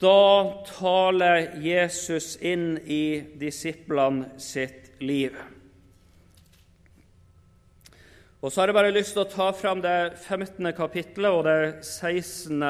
Da 0.02 0.64
taler 0.66 1.60
Jesus 1.62 2.34
inn 2.42 2.80
i 2.90 3.22
disiplene 3.38 4.32
sitt 4.42 4.96
liv. 4.98 5.36
Og 8.42 8.50
Så 8.50 8.62
har 8.62 8.72
jeg 8.72 8.78
bare 8.80 8.96
lyst 8.96 9.14
til 9.14 9.22
å 9.22 9.30
ta 9.30 9.52
fram 9.54 9.84
det 9.86 10.18
15. 10.18 10.72
kapittelet 10.74 11.30
og 11.30 11.46
det 11.46 11.86
16. 11.86 12.66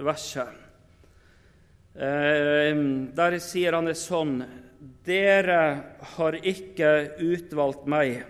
verset. 0.00 0.56
Eh, 2.00 2.72
der 3.12 3.38
sier 3.44 3.76
han 3.76 3.90
det 3.90 3.98
sånn 4.00 4.38
Dere 5.04 5.62
har 6.16 6.38
ikke 6.40 7.18
utvalgt 7.20 7.84
meg, 7.84 8.22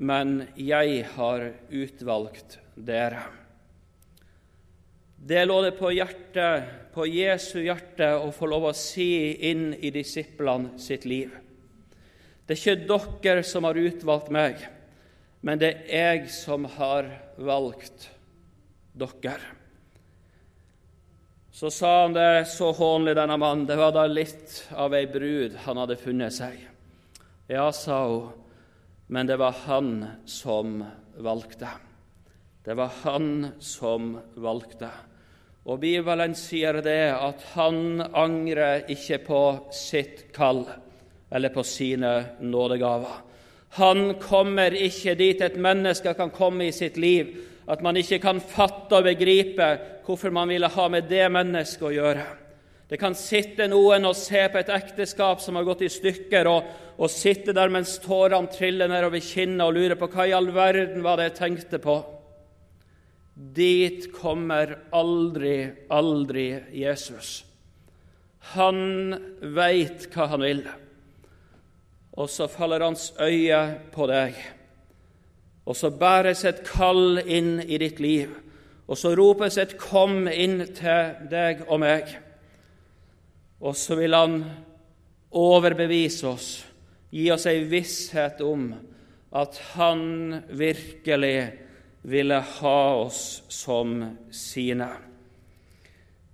men 0.00 0.46
jeg 0.56 1.02
har 1.18 1.50
utvalgt 1.68 2.56
dere. 2.72 3.26
Det 5.26 5.40
lå 5.44 5.56
det 5.64 5.72
på 5.74 5.90
hjertet, 5.90 6.68
på 6.94 7.02
Jesu 7.10 7.58
hjerte 7.64 8.12
å 8.14 8.28
få 8.30 8.46
lov 8.46 8.68
å 8.68 8.76
si 8.78 9.34
inn 9.48 9.72
i 9.74 9.90
disiplene 9.90 10.78
sitt 10.78 11.02
liv. 11.02 11.32
Det 12.46 12.54
er 12.54 12.60
ikke 12.60 13.16
dere 13.24 13.42
som 13.42 13.66
har 13.66 13.74
utvalgt 13.74 14.30
meg, 14.30 14.60
men 15.42 15.58
det 15.58 15.72
er 15.90 16.20
jeg 16.20 16.28
som 16.30 16.68
har 16.76 17.08
valgt 17.42 18.06
dere. 18.94 19.40
Så 21.50 21.72
sa 21.74 21.90
han 22.04 22.14
det 22.14 22.46
så 22.52 22.70
hånlig, 22.76 23.16
denne 23.18 23.34
mannen. 23.40 23.66
Det 23.66 23.80
var 23.80 23.96
da 23.96 24.04
litt 24.06 24.60
av 24.78 24.94
ei 24.94 25.08
brud 25.10 25.56
han 25.64 25.82
hadde 25.82 25.98
funnet 25.98 26.36
seg. 26.38 26.54
Ja, 27.50 27.66
sa 27.74 27.98
hun, 28.06 28.30
men 29.10 29.26
det 29.26 29.40
var 29.42 29.58
han 29.64 29.90
som 30.28 30.84
valgte. 31.18 31.74
Det 32.62 32.78
var 32.78 32.94
han 33.02 33.56
som 33.58 34.20
valgte. 34.38 34.92
Og 35.66 35.80
Bibelen 35.82 36.34
sier 36.38 36.78
det 36.78 37.10
at 37.10 37.40
han 37.56 37.98
angrer 38.14 38.84
ikke 38.92 39.18
på 39.26 39.40
sitt 39.74 40.28
kall 40.34 40.62
eller 41.34 41.50
på 41.50 41.64
sine 41.66 42.12
nådegaver. 42.38 43.16
Han 43.80 44.14
kommer 44.22 44.72
ikke 44.78 45.16
dit 45.18 45.42
et 45.42 45.58
menneske 45.58 46.14
kan 46.14 46.30
komme 46.30 46.68
i 46.68 46.72
sitt 46.72 46.96
liv, 46.96 47.34
at 47.66 47.82
man 47.82 47.98
ikke 47.98 48.20
kan 48.22 48.38
fatte 48.38 49.00
og 49.00 49.08
begripe 49.08 49.66
hvorfor 50.06 50.30
man 50.30 50.48
ville 50.54 50.70
ha 50.70 50.88
med 50.88 51.10
det 51.10 51.26
mennesket 51.34 51.88
å 51.88 51.94
gjøre. 51.96 52.26
Det 52.86 53.00
kan 53.02 53.18
sitte 53.18 53.66
noen 53.66 54.06
og 54.06 54.14
se 54.14 54.44
på 54.46 54.60
et 54.60 54.70
ekteskap 54.70 55.42
som 55.42 55.58
har 55.58 55.66
gått 55.66 55.82
i 55.82 55.90
stykker, 55.90 56.46
og, 56.46 56.68
og 56.94 57.10
sitte 57.10 57.50
der 57.56 57.72
mens 57.74 57.98
tårene 58.04 58.54
triller 58.54 58.86
nedover 58.86 59.18
kinnet 59.18 59.66
og 59.66 59.74
lure 59.74 59.98
på 59.98 60.08
hva 60.14 60.28
i 60.30 60.36
all 60.36 60.52
verden 60.54 61.02
var 61.02 61.18
det 61.18 61.32
jeg 61.32 61.40
tenkte 61.40 61.82
på. 61.82 61.98
Dit 63.36 64.08
kommer 64.16 64.78
aldri, 64.96 65.68
aldri 65.92 66.46
Jesus. 66.72 67.42
Han 68.56 69.12
veit 69.52 70.06
hva 70.14 70.30
han 70.32 70.44
vil, 70.46 70.62
og 72.16 72.30
så 72.32 72.46
faller 72.48 72.86
hans 72.86 73.10
øye 73.20 73.58
på 73.92 74.06
deg. 74.08 74.38
Og 75.68 75.76
så 75.76 75.90
bæres 75.92 76.46
et 76.48 76.62
kall 76.64 77.20
inn 77.20 77.58
i 77.60 77.76
ditt 77.82 78.00
liv, 78.00 78.32
og 78.88 78.96
så 78.96 79.12
ropes 79.18 79.58
et 79.58 79.76
'kom' 79.76 80.32
inn 80.32 80.72
til 80.72 81.28
deg 81.28 81.66
og 81.68 81.80
meg. 81.80 82.16
Og 83.60 83.76
så 83.76 83.96
vil 83.96 84.14
han 84.14 84.44
overbevise 85.30 86.26
oss, 86.28 86.66
gi 87.10 87.30
oss 87.30 87.46
ei 87.46 87.64
visshet 87.64 88.40
om 88.40 88.74
at 89.32 89.58
han 89.74 90.42
virkelig 90.48 91.65
ville 92.06 92.38
ha 92.60 92.94
oss 92.94 93.42
som 93.48 94.16
sine. 94.30 94.86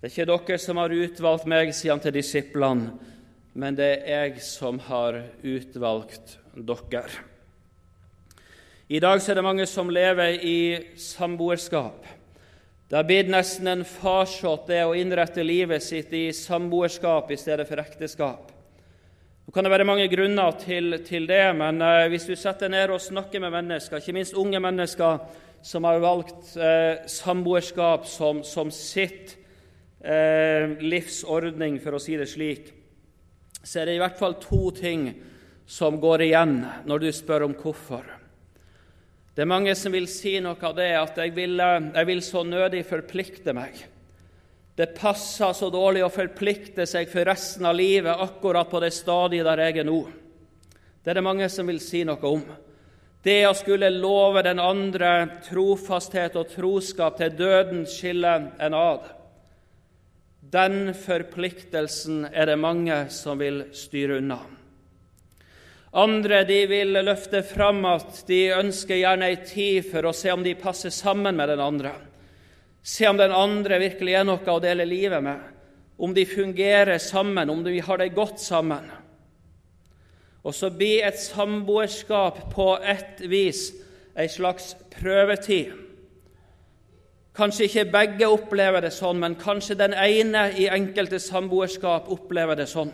Det 0.01 0.11
er 0.11 0.13
ikke 0.13 0.27
dere 0.29 0.59
som 0.61 0.77
har 0.83 0.93
utvalgt 0.93 1.47
meg, 1.49 1.71
sier 1.73 1.95
han 1.95 2.03
til 2.03 2.13
disiplene, 2.13 2.91
men 3.57 3.77
det 3.79 3.93
er 4.05 4.27
jeg 4.27 4.43
som 4.45 4.81
har 4.91 5.23
utvalgt 5.41 6.37
dere. 6.53 7.23
I 8.93 9.01
dag 9.01 9.23
er 9.25 9.39
det 9.39 9.45
mange 9.47 9.65
som 9.71 9.89
lever 9.89 10.43
i 10.45 10.59
samboerskap. 11.01 12.05
Det 12.91 12.99
har 12.99 13.07
blitt 13.09 13.31
nesten 13.33 13.71
en 13.73 13.85
farsott 13.89 14.67
det 14.69 14.83
å 14.85 14.93
innrette 14.93 15.41
livet 15.41 15.81
sitt 15.81 16.13
i 16.13 16.27
samboerskap 16.37 17.31
i 17.33 17.39
stedet 17.41 17.65
for 17.71 17.81
ekteskap. 17.81 18.51
Nå 19.47 19.55
kan 19.55 19.65
det 19.65 19.73
være 19.73 19.89
mange 19.89 20.11
grunner 20.13 20.53
til, 20.61 20.99
til 21.07 21.25
det, 21.31 21.47
men 21.57 21.81
eh, 21.81 22.11
hvis 22.13 22.29
du 22.29 22.35
setter 22.37 22.69
ned 22.69 22.93
og 22.93 23.01
snakker 23.01 23.41
med 23.41 23.55
mennesker, 23.57 24.03
ikke 24.03 24.19
minst 24.19 24.37
unge 24.37 24.61
mennesker, 24.61 25.25
som 25.63 25.85
har 25.85 26.01
valgt 26.03 26.57
eh, 26.57 27.07
samboerskap 27.07 28.07
som, 28.07 28.43
som 28.45 28.71
sitt 28.75 29.37
eh, 30.01 30.75
livsordning, 30.83 31.79
for 31.83 31.97
å 31.97 32.03
si 32.03 32.17
det 32.19 32.27
slik, 32.31 32.73
så 33.63 33.83
er 33.83 33.89
det 33.89 33.95
i 33.97 34.03
hvert 34.03 34.19
fall 34.19 34.35
to 34.43 34.73
ting 34.75 35.13
som 35.67 36.01
går 36.03 36.27
igjen 36.27 36.59
når 36.89 37.05
du 37.05 37.09
spør 37.15 37.47
om 37.47 37.55
hvorfor. 37.55 38.03
Det 39.33 39.45
er 39.45 39.49
mange 39.49 39.73
som 39.79 39.95
vil 39.95 40.11
si 40.11 40.35
noe 40.45 40.59
av 40.61 40.75
det 40.77 40.91
at 40.99 41.23
jeg 41.23 41.33
vil, 41.37 41.55
eh, 41.63 41.91
jeg 41.95 42.11
vil 42.11 42.25
så 42.27 42.43
nødig 42.45 42.83
forplikte 42.89 43.55
meg. 43.57 43.79
Det 44.77 44.95
passer 44.97 45.53
så 45.55 45.69
dårlig 45.71 46.03
å 46.05 46.13
forplikte 46.13 46.87
seg 46.89 47.11
for 47.13 47.29
resten 47.29 47.69
av 47.69 47.77
livet 47.77 48.19
akkurat 48.25 48.71
på 48.71 48.81
det 48.83 48.91
stadiet 48.97 49.47
der 49.47 49.67
jeg 49.67 49.83
er 49.83 49.89
nå. 49.89 50.01
Det 51.03 51.13
er 51.13 51.19
det 51.21 51.27
mange 51.27 51.49
som 51.53 51.69
vil 51.69 51.81
si 51.83 52.03
noe 52.09 52.29
om. 52.29 52.45
Det 53.23 53.45
å 53.47 53.55
skulle 53.55 53.91
love 53.95 54.43
den 54.43 54.59
andre 54.59 55.13
trofasthet 55.47 56.35
og 56.41 56.49
troskap 56.51 57.21
til 57.21 57.37
døden 57.39 57.85
skiller 57.87 58.49
en 58.59 58.75
ad. 58.75 59.05
Den 60.53 60.91
forpliktelsen 60.99 62.25
er 62.33 62.51
det 62.51 62.59
mange 62.59 62.97
som 63.15 63.39
vil 63.39 63.69
styre 63.79 64.19
unna. 64.19 64.41
Andre 65.93 66.41
de 66.49 66.59
vil 66.67 66.99
løfte 67.05 67.45
fram 67.47 67.85
at 67.87 68.25
de 68.27 68.41
ønsker 68.57 68.99
gjerne 68.99 69.29
ei 69.31 69.39
tid 69.45 69.87
for 69.91 70.09
å 70.09 70.15
se 70.17 70.33
om 70.33 70.43
de 70.43 70.57
passer 70.59 70.91
sammen 70.91 71.37
med 71.39 71.53
den 71.53 71.63
andre. 71.63 71.93
Se 72.83 73.07
om 73.07 73.21
den 73.21 73.31
andre 73.31 73.79
virkelig 73.79 74.17
er 74.19 74.27
noe 74.27 74.51
å 74.51 74.63
dele 74.65 74.89
livet 74.89 75.23
med, 75.23 75.39
om 76.03 76.11
de 76.17 76.25
fungerer 76.27 76.99
sammen, 76.99 77.53
om 77.53 77.63
de 77.63 77.79
har 77.79 78.03
det 78.03 78.15
godt 78.17 78.43
sammen. 78.43 78.89
Og 80.43 80.55
så 80.55 80.71
blir 80.75 81.07
et 81.07 81.19
samboerskap 81.21 82.41
på 82.53 82.75
et 82.83 83.23
vis 83.31 83.71
ei 84.19 84.29
slags 84.29 84.75
prøvetid. 84.93 85.73
Kanskje 87.37 87.65
ikke 87.65 87.85
begge 87.93 88.29
opplever 88.29 88.85
det 88.85 88.93
sånn, 88.93 89.23
men 89.23 89.39
kanskje 89.41 89.79
den 89.81 89.95
ene 89.97 90.51
i 90.59 90.67
enkelte 90.69 91.21
samboerskap 91.23 92.11
opplever 92.13 92.59
det 92.59 92.69
sånn. 92.69 92.93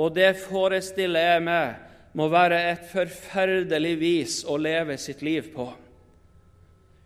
Og 0.00 0.14
det 0.16 0.30
forestiller 0.40 1.34
jeg 1.34 1.42
meg 1.44 2.16
må 2.16 2.28
være 2.32 2.60
et 2.70 2.88
forferdelig 2.88 3.92
vis 4.00 4.38
å 4.48 4.56
leve 4.60 4.96
sitt 5.00 5.20
liv 5.24 5.50
på. 5.52 5.66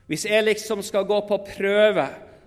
Hvis 0.06 0.26
jeg 0.28 0.46
liksom 0.46 0.82
skal 0.86 1.06
gå 1.06 1.18
på 1.26 1.40
prøve 1.48 2.06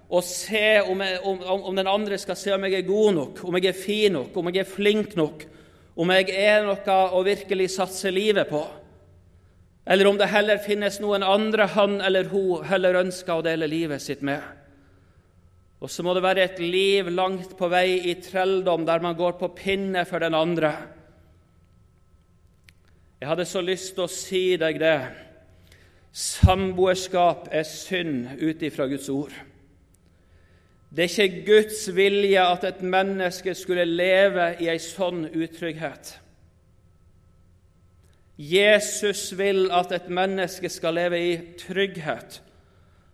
og 0.10 0.24
se 0.26 0.80
om, 0.82 1.04
jeg, 1.04 1.20
om, 1.28 1.42
om, 1.60 1.76
den 1.76 1.88
andre 1.88 2.18
skal 2.18 2.38
se 2.40 2.54
om 2.56 2.64
jeg 2.66 2.80
er 2.80 2.88
god 2.88 3.16
nok, 3.18 3.42
om 3.44 3.58
jeg 3.60 3.70
er 3.70 3.78
fin 3.78 4.16
nok, 4.16 4.38
om 4.40 4.50
jeg 4.50 4.64
er 4.64 4.72
flink 4.72 5.16
nok, 5.20 5.44
om 6.00 6.12
jeg 6.16 6.30
er 6.32 6.64
noe 6.64 7.00
å 7.12 7.24
virkelig 7.28 7.74
satse 7.76 8.12
livet 8.14 8.48
på, 8.48 8.62
eller 9.90 10.08
om 10.08 10.20
det 10.20 10.30
heller 10.32 10.62
finnes 10.64 11.00
noen 11.02 11.26
andre 11.26 11.66
han 11.74 11.98
eller 12.06 12.30
hun 12.32 12.64
heller 12.70 13.02
ønsker 13.02 13.40
å 13.40 13.44
dele 13.44 13.68
livet 13.68 14.04
sitt 14.04 14.22
med. 14.24 14.40
Og 15.80 15.92
så 15.92 16.04
må 16.04 16.14
det 16.14 16.24
være 16.24 16.44
et 16.46 16.60
liv 16.62 17.08
langt 17.12 17.56
på 17.58 17.70
vei 17.72 17.98
i 18.12 18.16
trelldom, 18.22 18.86
der 18.88 19.02
man 19.04 19.18
går 19.18 19.38
på 19.40 19.52
pinne 19.56 20.04
for 20.08 20.22
den 20.24 20.36
andre. 20.36 20.74
Jeg 23.20 23.32
hadde 23.32 23.48
så 23.48 23.64
lyst 23.64 23.96
til 23.96 24.06
å 24.06 24.12
si 24.12 24.44
deg 24.60 24.80
det. 24.80 24.98
Samboerskap 26.16 27.50
er 27.52 27.68
synd 27.68 28.40
ut 28.40 28.64
ifra 28.64 28.88
Guds 28.92 29.10
ord. 29.12 29.34
Det 30.90 31.06
er 31.06 31.12
ikke 31.12 31.46
Guds 31.46 31.84
vilje 31.94 32.42
at 32.42 32.64
et 32.66 32.82
menneske 32.82 33.54
skulle 33.54 33.86
leve 33.86 34.56
i 34.58 34.72
ei 34.72 34.80
sånn 34.82 35.28
utrygghet. 35.30 36.16
Jesus 38.40 39.34
vil 39.38 39.68
at 39.76 39.92
et 39.94 40.08
menneske 40.10 40.72
skal 40.72 40.96
leve 40.98 41.20
i 41.20 41.36
trygghet, 41.60 42.40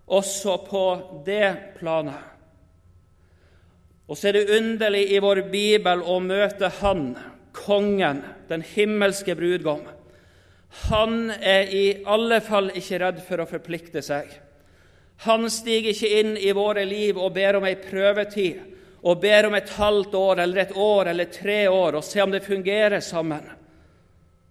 også 0.08 0.56
på 0.70 0.86
det 1.26 1.76
planet. 1.80 2.22
Og 4.08 4.18
så 4.18 4.30
er 4.30 4.38
det 4.38 4.56
underlig 4.56 5.08
i 5.12 5.20
vår 5.20 5.42
bibel 5.50 6.04
å 6.06 6.20
møte 6.22 6.70
Han, 6.80 7.16
kongen, 7.58 8.22
den 8.48 8.62
himmelske 8.62 9.36
brudgom. 9.36 9.82
Han 10.92 11.32
er 11.32 11.72
i 11.74 11.86
alle 12.06 12.40
fall 12.46 12.70
ikke 12.76 13.00
redd 13.02 13.24
for 13.26 13.42
å 13.42 13.50
forplikte 13.50 14.04
seg. 14.06 14.30
Han 15.24 15.48
stiger 15.50 15.94
ikke 15.94 16.12
inn 16.20 16.34
i 16.38 16.52
våre 16.56 16.84
liv 16.86 17.18
og 17.18 17.34
ber 17.36 17.60
om 17.60 17.68
ei 17.68 17.78
prøvetid, 17.80 18.60
og 19.06 19.22
ber 19.22 19.48
om 19.48 19.56
et 19.56 19.70
halvt 19.78 20.16
år 20.18 20.42
eller 20.44 20.62
et 20.64 20.76
år 20.76 21.12
eller 21.12 21.30
tre 21.32 21.60
år 21.70 22.00
og 22.00 22.04
se 22.04 22.22
om 22.24 22.32
det 22.34 22.44
fungerer 22.44 23.00
sammen. 23.06 23.46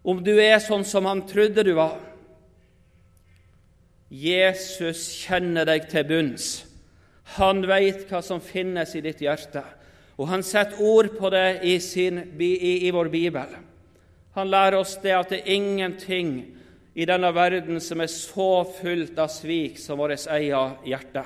Om 0.05 0.21
du 0.25 0.35
er 0.39 0.61
sånn 0.63 0.85
som 0.87 1.09
han 1.09 1.25
trodde 1.27 1.65
du 1.67 1.73
var. 1.77 1.99
Jesus 4.15 5.09
kjenner 5.25 5.67
deg 5.67 5.89
til 5.91 6.07
bunns. 6.07 6.49
Han 7.39 7.65
veit 7.67 8.05
hva 8.11 8.21
som 8.23 8.43
finnes 8.45 8.93
i 8.95 9.03
ditt 9.03 9.23
hjerte, 9.25 9.65
og 10.21 10.29
han 10.31 10.45
setter 10.47 10.83
ord 10.85 11.09
på 11.19 11.31
det 11.35 11.65
i, 11.67 11.79
sin, 11.83 12.21
i, 12.39 12.87
i 12.87 12.93
vår 12.95 13.11
bibel. 13.11 13.57
Han 14.37 14.51
lærer 14.53 14.79
oss 14.79 14.99
det 15.03 15.15
at 15.17 15.33
det 15.33 15.41
er 15.41 15.57
ingenting 15.57 16.37
i 16.95 17.07
denne 17.07 17.31
verden 17.35 17.81
som 17.83 18.03
er 18.03 18.11
så 18.11 18.65
fullt 18.79 19.19
av 19.19 19.33
svik 19.33 19.81
som 19.83 19.99
vårt 19.99 20.27
eget 20.31 20.87
hjerte. 20.87 21.25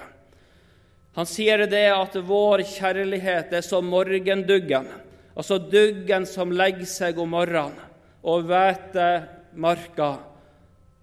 Han 1.19 1.27
sier 1.29 1.65
det 1.69 1.89
at 1.93 2.15
vår 2.25 2.63
kjærlighet 2.69 3.53
er 3.59 3.65
som 3.67 3.89
morgenduggen, 3.91 4.87
altså 5.35 5.59
duggen 5.59 6.27
som 6.29 6.55
legger 6.55 6.89
seg 6.89 7.19
om 7.21 7.33
morgenen 7.35 7.85
og 8.29 8.49
hveter 8.49 9.27
marka, 9.59 10.17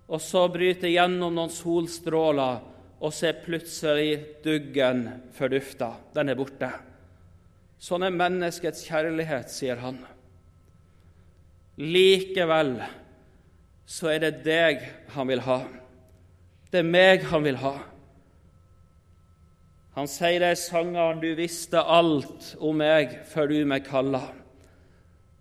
og 0.06 0.22
så 0.22 0.46
bryter 0.52 0.92
gjennom 0.92 1.34
noen 1.34 1.54
solstråler, 1.54 2.60
og 3.00 3.14
så 3.14 3.30
er 3.32 3.40
plutselig 3.44 4.12
duggen 4.44 5.08
fordufta. 5.36 5.94
Den 6.16 6.32
er 6.32 6.38
borte. 6.40 6.70
Sånn 7.82 8.06
er 8.08 8.14
menneskets 8.14 8.86
kjærlighet, 8.88 9.52
sier 9.52 9.82
han. 9.82 9.98
Likevel 11.82 12.78
så 13.86 14.10
er 14.14 14.24
det 14.24 14.44
deg 14.46 14.82
han 15.14 15.30
vil 15.30 15.44
ha. 15.46 15.60
Det 16.72 16.82
er 16.82 16.90
meg 16.90 17.26
han 17.30 17.46
vil 17.46 17.60
ha. 17.62 17.76
Han 19.96 20.10
sier 20.12 20.42
det 20.44 20.52
i 20.52 20.60
sangeren 20.60 21.22
'Du 21.22 21.36
visste 21.38 21.80
alt 21.80 22.56
om 22.60 22.76
meg 22.82 23.22
før 23.32 23.48
du 23.48 23.66
meg 23.66 23.86
kalla', 23.88 24.34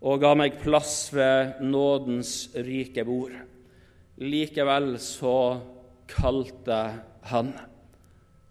og 0.01 0.21
ga 0.21 0.35
meg 0.35 0.61
plass 0.61 1.11
ved 1.13 1.61
nådens 1.61 2.51
rike 2.55 3.05
bord. 3.05 3.35
Likevel 4.21 4.99
så 5.01 5.61
kalte 6.07 7.01
han. 7.23 7.55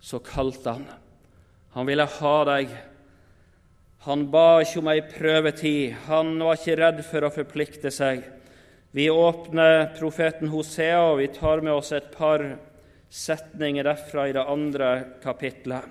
Så 0.01 0.19
kalte 0.19 0.73
han. 0.75 0.87
Han 1.73 1.87
ville 1.87 2.05
ha 2.05 2.35
deg. 2.43 2.73
Han 4.03 4.25
ba 4.31 4.59
ikke 4.59 4.81
om 4.81 4.89
ei 4.91 5.01
prøvetid. 5.01 5.93
Han 6.09 6.35
var 6.39 6.57
ikke 6.57 6.75
redd 6.81 7.03
for 7.07 7.23
å 7.23 7.31
forplikte 7.31 7.91
seg. 7.93 8.25
Vi 8.95 9.09
åpner 9.09 9.87
profeten 9.97 10.51
Hosea, 10.53 10.99
og 11.01 11.17
vi 11.17 11.27
tar 11.33 11.63
med 11.65 11.73
oss 11.73 11.87
et 11.97 12.11
par 12.13 12.43
setninger 13.09 13.87
derfra 13.87 14.27
i 14.29 14.35
det 14.37 14.43
andre 14.45 14.89
kapitlet. 15.23 15.87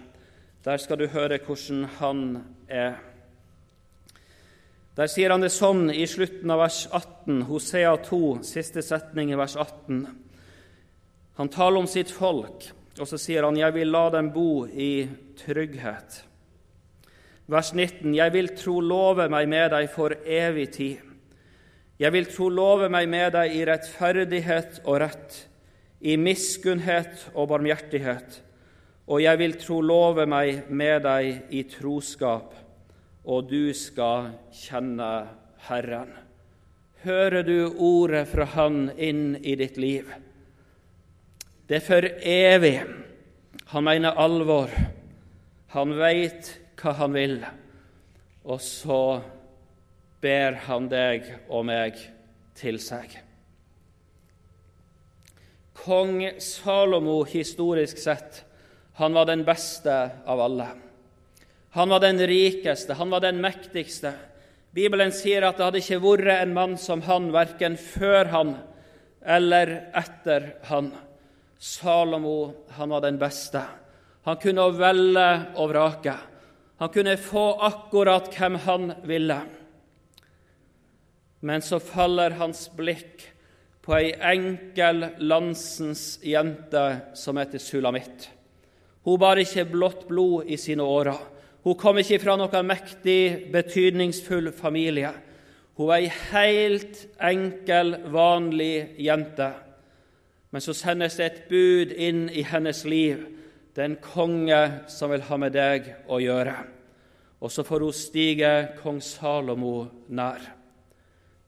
Der 0.62 0.79
skal 0.79 1.01
du 1.01 1.09
høre 1.11 1.41
hvordan 1.43 1.88
han 1.99 2.23
er. 2.71 3.01
Der 4.95 5.11
sier 5.11 5.35
han 5.35 5.43
det 5.43 5.51
sånn 5.51 5.91
i 5.91 6.07
slutten 6.07 6.55
av 6.55 6.62
vers 6.62 6.85
18, 6.95 7.43
Hosea 7.51 7.97
2, 8.07 8.23
siste 8.47 8.87
setning 8.87 9.35
i 9.35 9.41
vers 9.41 9.59
18. 9.59 10.05
Han 11.43 11.51
taler 11.51 11.83
om 11.83 11.91
sitt 11.91 12.15
folk, 12.15 12.71
og 13.01 13.07
så 13.09 13.19
sier 13.19 13.43
han, 13.43 13.59
'Jeg 13.59 13.75
vil 13.75 13.91
la 13.91 14.11
dem 14.11 14.31
bo 14.31 14.67
i 14.67 15.09
trygghet'. 15.43 16.23
Vers 17.49 17.75
19.: 17.75 18.15
Jeg 18.15 18.33
vil 18.33 18.57
tro 18.57 18.81
love 18.81 19.29
meg 19.29 19.49
med 19.49 19.71
deg 19.71 19.91
for 19.91 20.15
evig 20.25 20.73
tid. 20.73 21.12
Jeg 22.03 22.11
vil 22.11 22.27
tro 22.27 22.49
love 22.51 22.88
meg 22.91 23.07
med 23.07 23.37
deg 23.37 23.53
i 23.55 23.61
rettferdighet 23.69 24.81
og 24.83 24.97
rett, 25.05 25.37
i 26.03 26.17
miskunnhet 26.19 27.29
og 27.37 27.53
barmhjertighet, 27.53 28.41
og 29.07 29.23
jeg 29.23 29.38
vil 29.38 29.55
tro 29.61 29.77
love 29.87 30.25
meg 30.27 30.67
med 30.67 31.05
deg 31.07 31.53
i 31.55 31.62
troskap, 31.71 32.57
og 33.23 33.47
du 33.47 33.71
skal 33.77 34.33
kjenne 34.51 35.12
Herren. 35.69 36.11
Hører 37.05 37.47
du 37.47 37.71
ordet 37.79 38.25
fra 38.31 38.49
Han 38.57 38.88
inn 38.99 39.37
i 39.38 39.55
ditt 39.59 39.79
liv? 39.79 40.11
Det 41.71 41.79
er 41.79 41.87
for 41.87 42.09
evig. 42.27 42.81
Han 43.71 43.87
mener 43.87 44.19
alvor. 44.19 44.75
Han 45.75 45.95
veit 45.99 46.51
hva 46.83 46.97
han 46.99 47.15
vil. 47.15 47.38
Og 48.43 48.59
så 48.62 48.99
ber 50.23 50.57
han 50.69 50.89
deg 50.91 51.27
og 51.49 51.67
meg 51.67 51.99
til 52.59 52.79
seg. 52.83 53.19
Kong 55.83 56.21
Salomo, 56.39 57.25
historisk 57.27 57.99
sett, 57.99 58.45
han 59.01 59.17
var 59.17 59.27
den 59.27 59.43
beste 59.45 59.95
av 60.29 60.41
alle. 60.41 60.69
Han 61.75 61.89
var 61.89 62.03
den 62.05 62.21
rikeste, 62.29 62.95
han 62.95 63.11
var 63.11 63.25
den 63.25 63.41
mektigste. 63.43 64.13
Bibelen 64.73 65.13
sier 65.13 65.45
at 65.49 65.59
det 65.59 65.67
hadde 65.67 65.81
ikke 65.83 66.03
vært 66.05 66.35
en 66.37 66.53
mann 66.55 66.77
som 66.79 67.03
han, 67.09 67.33
verken 67.35 67.79
før 67.81 68.31
han 68.33 68.53
eller 69.23 69.73
etter 69.97 70.53
han. 70.69 70.93
Salomo, 71.59 72.67
han 72.77 72.91
var 72.91 73.05
den 73.05 73.19
beste. 73.21 73.63
Han 74.27 74.39
kunne 74.43 74.69
velge 74.77 75.29
og 75.57 75.73
vrake. 75.73 76.15
Han 76.83 76.91
kunne 76.95 77.17
få 77.19 77.45
akkurat 77.63 78.31
hvem 78.35 78.59
han 78.65 78.95
ville. 79.07 79.39
Men 81.43 81.63
så 81.63 81.81
faller 81.83 82.39
hans 82.39 82.69
blikk 82.77 83.25
på 83.83 83.97
ei 83.99 84.13
enkel 84.15 85.09
landsens 85.27 86.21
jente 86.23 86.85
som 87.19 87.41
heter 87.41 87.59
Sulamitt. 87.59 88.29
Hun 89.03 89.19
bar 89.19 89.41
ikke 89.43 89.67
blått 89.73 90.07
blod 90.07 90.47
i 90.47 90.57
sine 90.61 90.87
årer. 90.87 91.19
Hun 91.63 91.79
kom 91.79 91.99
ikke 91.99 92.21
fra 92.23 92.37
noen 92.39 92.67
mektig, 92.67 93.51
betydningsfull 93.51 94.53
familie. 94.55 95.11
Hun 95.75 95.91
var 95.91 95.99
ei 95.99 96.13
helt 96.31 97.05
enkel, 97.19 97.97
vanlig 98.15 98.95
jente. 99.03 99.51
Men 100.53 100.63
så 100.63 100.75
sendes 100.77 101.19
det 101.19 101.27
et 101.27 101.45
bud 101.51 101.95
inn 101.97 102.29
i 102.31 102.47
hennes 102.47 102.85
liv. 102.87 103.27
Det 103.75 103.83
er 103.83 103.91
en 103.91 104.03
konge 104.05 104.63
som 104.93 105.11
vil 105.11 105.27
ha 105.27 105.39
med 105.41 105.55
deg 105.57 105.91
å 106.07 106.23
gjøre. 106.23 106.57
Og 107.43 107.51
så 107.51 107.65
får 107.67 107.83
hun 107.83 107.97
stige 107.97 108.53
kong 108.83 109.01
Salomo 109.03 109.89
nær. 110.13 110.62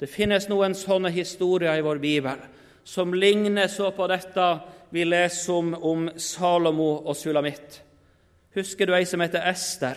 Det 0.04 0.10
finnes 0.12 0.50
noen 0.50 0.74
sånne 0.76 1.08
historier 1.08 1.78
i 1.78 1.84
vår 1.84 1.96
bibel 2.02 2.40
som 2.84 3.14
ligner 3.16 3.70
så 3.72 3.86
på 3.96 4.04
dette 4.10 4.48
vi 4.92 5.06
leser 5.08 5.54
om 5.54 5.70
om 5.80 6.10
Salomo 6.20 6.90
og 6.98 7.16
Sulamitt. 7.16 7.78
Husker 8.52 8.84
du 8.84 8.92
ei 8.92 9.06
som 9.08 9.24
heter 9.24 9.46
Ester? 9.48 9.96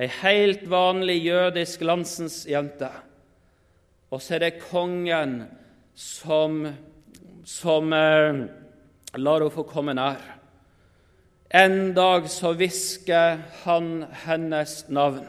Ei 0.00 0.08
helt 0.22 0.64
vanlig 0.72 1.18
jødisk 1.26 1.84
landsens 1.84 2.46
jente. 2.48 2.88
Og 4.08 4.24
så 4.24 4.38
er 4.38 4.46
det 4.46 4.62
kongen 4.62 5.42
som, 5.92 6.62
som 7.44 7.92
eh, 7.92 8.40
lar 9.20 9.44
henne 9.44 9.52
få 9.52 9.66
komme 9.68 9.98
nær. 10.00 10.16
En 11.52 11.92
dag 11.92 12.24
så 12.32 12.54
hvisker 12.56 13.44
han 13.66 14.06
hennes 14.24 14.86
navn, 14.88 15.28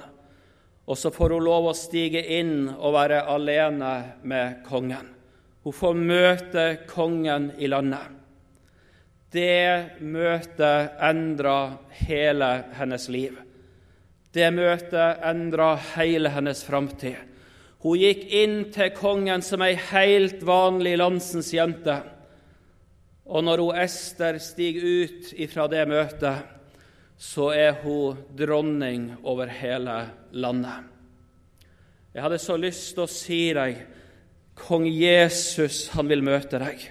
og 0.91 0.97
så 0.99 1.08
får 1.15 1.38
hun 1.38 1.45
lov 1.45 1.69
å 1.69 1.77
stige 1.77 2.19
inn 2.36 2.65
og 2.73 2.97
være 2.97 3.21
alene 3.32 3.91
med 4.27 4.58
kongen. 4.67 5.06
Hun 5.63 5.75
får 5.77 5.93
møte 5.95 6.65
kongen 6.89 7.45
i 7.56 7.69
landet. 7.71 8.17
Det 9.32 10.04
møtet 10.04 10.97
endra 10.99 11.56
hele 12.01 12.49
hennes 12.75 13.08
liv. 13.08 13.38
Det 14.36 14.49
møtet 14.51 15.23
endra 15.32 15.77
hele 15.93 16.34
hennes 16.36 16.65
framtid. 16.67 17.15
Hun 17.86 17.95
gikk 17.95 18.25
inn 18.41 18.58
til 18.75 18.91
kongen 18.97 19.47
som 19.47 19.63
ei 19.63 19.77
helt 19.93 20.43
vanlig 20.43 20.97
landsens 20.99 21.54
jente. 21.56 22.01
Og 23.32 23.47
når 23.47 23.63
hun 23.63 23.80
Ester 23.86 24.43
stiger 24.43 24.84
ut 24.84 25.32
ifra 25.39 25.71
det 25.71 25.88
møtet, 25.88 26.51
så 27.21 27.51
er 27.53 27.75
hun 27.84 28.17
dronning 28.38 29.12
over 29.21 29.51
hele 29.53 29.97
landet. 30.34 30.88
Jeg 32.12 32.25
hadde 32.25 32.41
så 32.41 32.57
lyst 32.60 32.95
til 32.95 33.05
å 33.05 33.12
si 33.12 33.41
deg 33.55 33.84
kong 34.57 34.88
Jesus, 34.89 35.86
han 35.93 36.10
vil 36.10 36.25
møte 36.25 36.60
deg. 36.60 36.81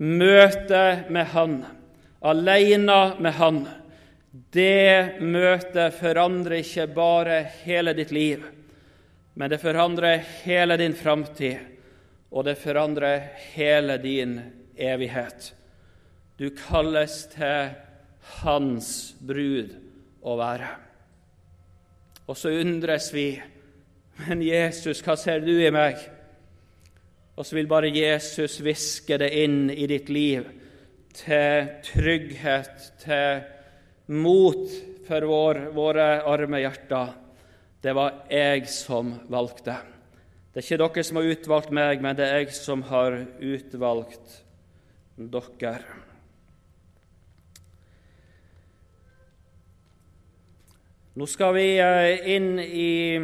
Møte 0.00 0.84
med 1.12 1.30
han, 1.32 1.60
alene 2.20 3.00
med 3.20 3.36
han, 3.38 3.60
det 4.52 5.20
møtet 5.22 5.96
forandrer 5.98 6.60
ikke 6.60 6.90
bare 6.94 7.44
hele 7.62 7.94
ditt 7.96 8.12
liv 8.14 8.44
men 9.40 9.50
det 9.50 9.58
forandrer 9.58 10.16
hele 10.42 10.76
din 10.76 10.94
framtid, 10.94 11.56
og 12.30 12.44
det 12.44 12.58
forandrer 12.60 13.22
hele 13.54 13.96
din 13.98 14.40
evighet. 14.76 15.54
Du 16.36 16.50
kalles 16.50 17.22
til 17.32 17.70
Hans 18.40 19.14
brud 19.18 19.74
å 20.22 20.36
være. 20.38 20.70
Og 22.30 22.38
så 22.38 22.52
undres 22.60 23.10
vi. 23.14 23.32
Men 24.26 24.42
Jesus, 24.44 25.00
hva 25.02 25.16
ser 25.18 25.42
du 25.44 25.54
i 25.56 25.72
meg? 25.74 25.98
Og 27.36 27.46
så 27.46 27.56
vil 27.56 27.70
bare 27.70 27.92
Jesus 27.94 28.58
hviske 28.60 29.16
det 29.20 29.30
inn 29.42 29.70
i 29.72 29.88
ditt 29.90 30.10
liv 30.12 30.44
til 31.16 31.70
trygghet, 31.86 32.92
til 33.02 33.40
mot 34.12 34.66
for 35.08 35.26
vår, 35.26 35.64
våre 35.74 36.10
arme 36.28 36.60
hjerter 36.60 37.16
det 37.80 37.92
var 37.96 38.26
jeg 38.28 38.68
som 38.68 39.14
valgte. 39.32 39.78
Det 40.52 40.60
er 40.60 40.66
ikke 40.66 40.80
dere 40.82 41.04
som 41.06 41.16
har 41.16 41.30
utvalgt 41.32 41.72
meg, 41.72 42.02
men 42.04 42.16
det 42.18 42.26
er 42.26 42.42
jeg 42.42 42.52
som 42.58 42.82
har 42.90 43.16
utvalgt 43.40 44.40
dere. 45.16 45.99
Nå 51.20 51.26
skal 51.28 51.50
vi 51.52 51.64
eh, 51.76 52.30
inn 52.32 52.54
i 52.56 53.20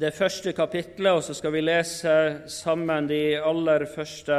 det 0.00 0.10
første 0.16 0.54
kapitlet, 0.56 1.10
og 1.12 1.20
så 1.26 1.34
skal 1.36 1.52
vi 1.52 1.60
lese 1.60 2.14
sammen 2.48 3.04
de 3.10 3.34
aller 3.36 3.84
første 3.84 4.38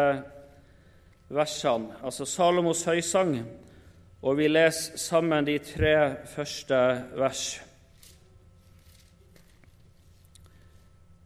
versene, 1.30 2.00
altså 2.02 2.26
Salomos 2.26 2.82
høysang, 2.90 3.36
og 4.26 4.40
vi 4.40 4.48
leser 4.50 4.98
sammen 4.98 5.46
de 5.46 5.60
tre 5.68 5.92
første 6.32 6.80
versene. 7.14 7.70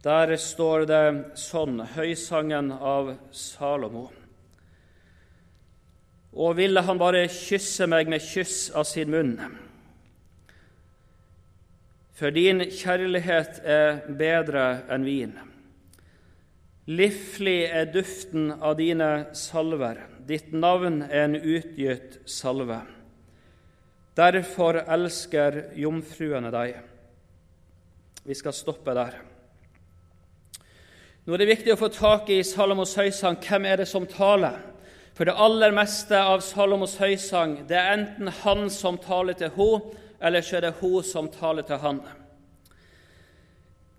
Der 0.04 0.34
står 0.36 0.86
det 0.92 1.00
sånn, 1.46 1.80
høysangen 1.96 2.74
av 2.76 3.14
Salomo. 3.32 4.04
Og 6.36 6.60
ville 6.60 6.84
han 6.84 7.00
bare 7.00 7.24
kysse 7.32 7.88
meg 7.88 8.12
med 8.12 8.20
kyss 8.20 8.68
av 8.76 8.84
sin 8.92 9.16
munn. 9.16 9.36
For 12.20 12.28
din 12.36 12.60
kjærlighet 12.68 13.62
er 13.64 14.02
bedre 14.12 14.64
enn 14.92 15.06
vin. 15.08 15.30
Liflig 16.90 17.62
er 17.72 17.86
duften 17.94 18.50
av 18.60 18.74
dine 18.76 19.30
salver. 19.32 20.02
Ditt 20.28 20.50
navn 20.52 20.98
er 21.06 21.22
en 21.22 21.38
utgitt 21.38 22.18
salve. 22.28 22.82
Derfor 24.20 24.82
elsker 24.82 25.56
jomfruene 25.80 26.50
deg. 26.52 26.76
Vi 28.28 28.36
skal 28.36 28.52
stoppe 28.52 28.92
der. 29.00 29.16
Nå 31.24 31.32
er 31.32 31.40
det 31.40 31.48
viktig 31.54 31.72
å 31.72 31.80
få 31.80 31.88
tak 31.94 32.28
i 32.36 32.42
Salomos 32.44 32.92
høysang. 33.00 33.40
Hvem 33.40 33.64
er 33.64 33.80
det 33.80 33.88
som 33.88 34.04
taler? 34.04 34.60
For 35.16 35.24
det 35.24 35.38
aller 35.40 35.72
meste 35.72 36.20
av 36.20 36.44
Salomos 36.44 36.98
høysang 37.00 37.62
det 37.64 37.80
er 37.80 37.94
enten 37.96 38.28
han 38.42 38.68
som 38.68 39.00
taler 39.00 39.40
til 39.40 39.56
henne, 39.56 40.06
eller 40.20 40.42
så 40.44 40.56
er 40.56 40.60
det 40.66 40.78
hun 40.80 41.04
som 41.04 41.28
taler 41.32 41.62
til 41.66 41.78
han. 41.80 42.00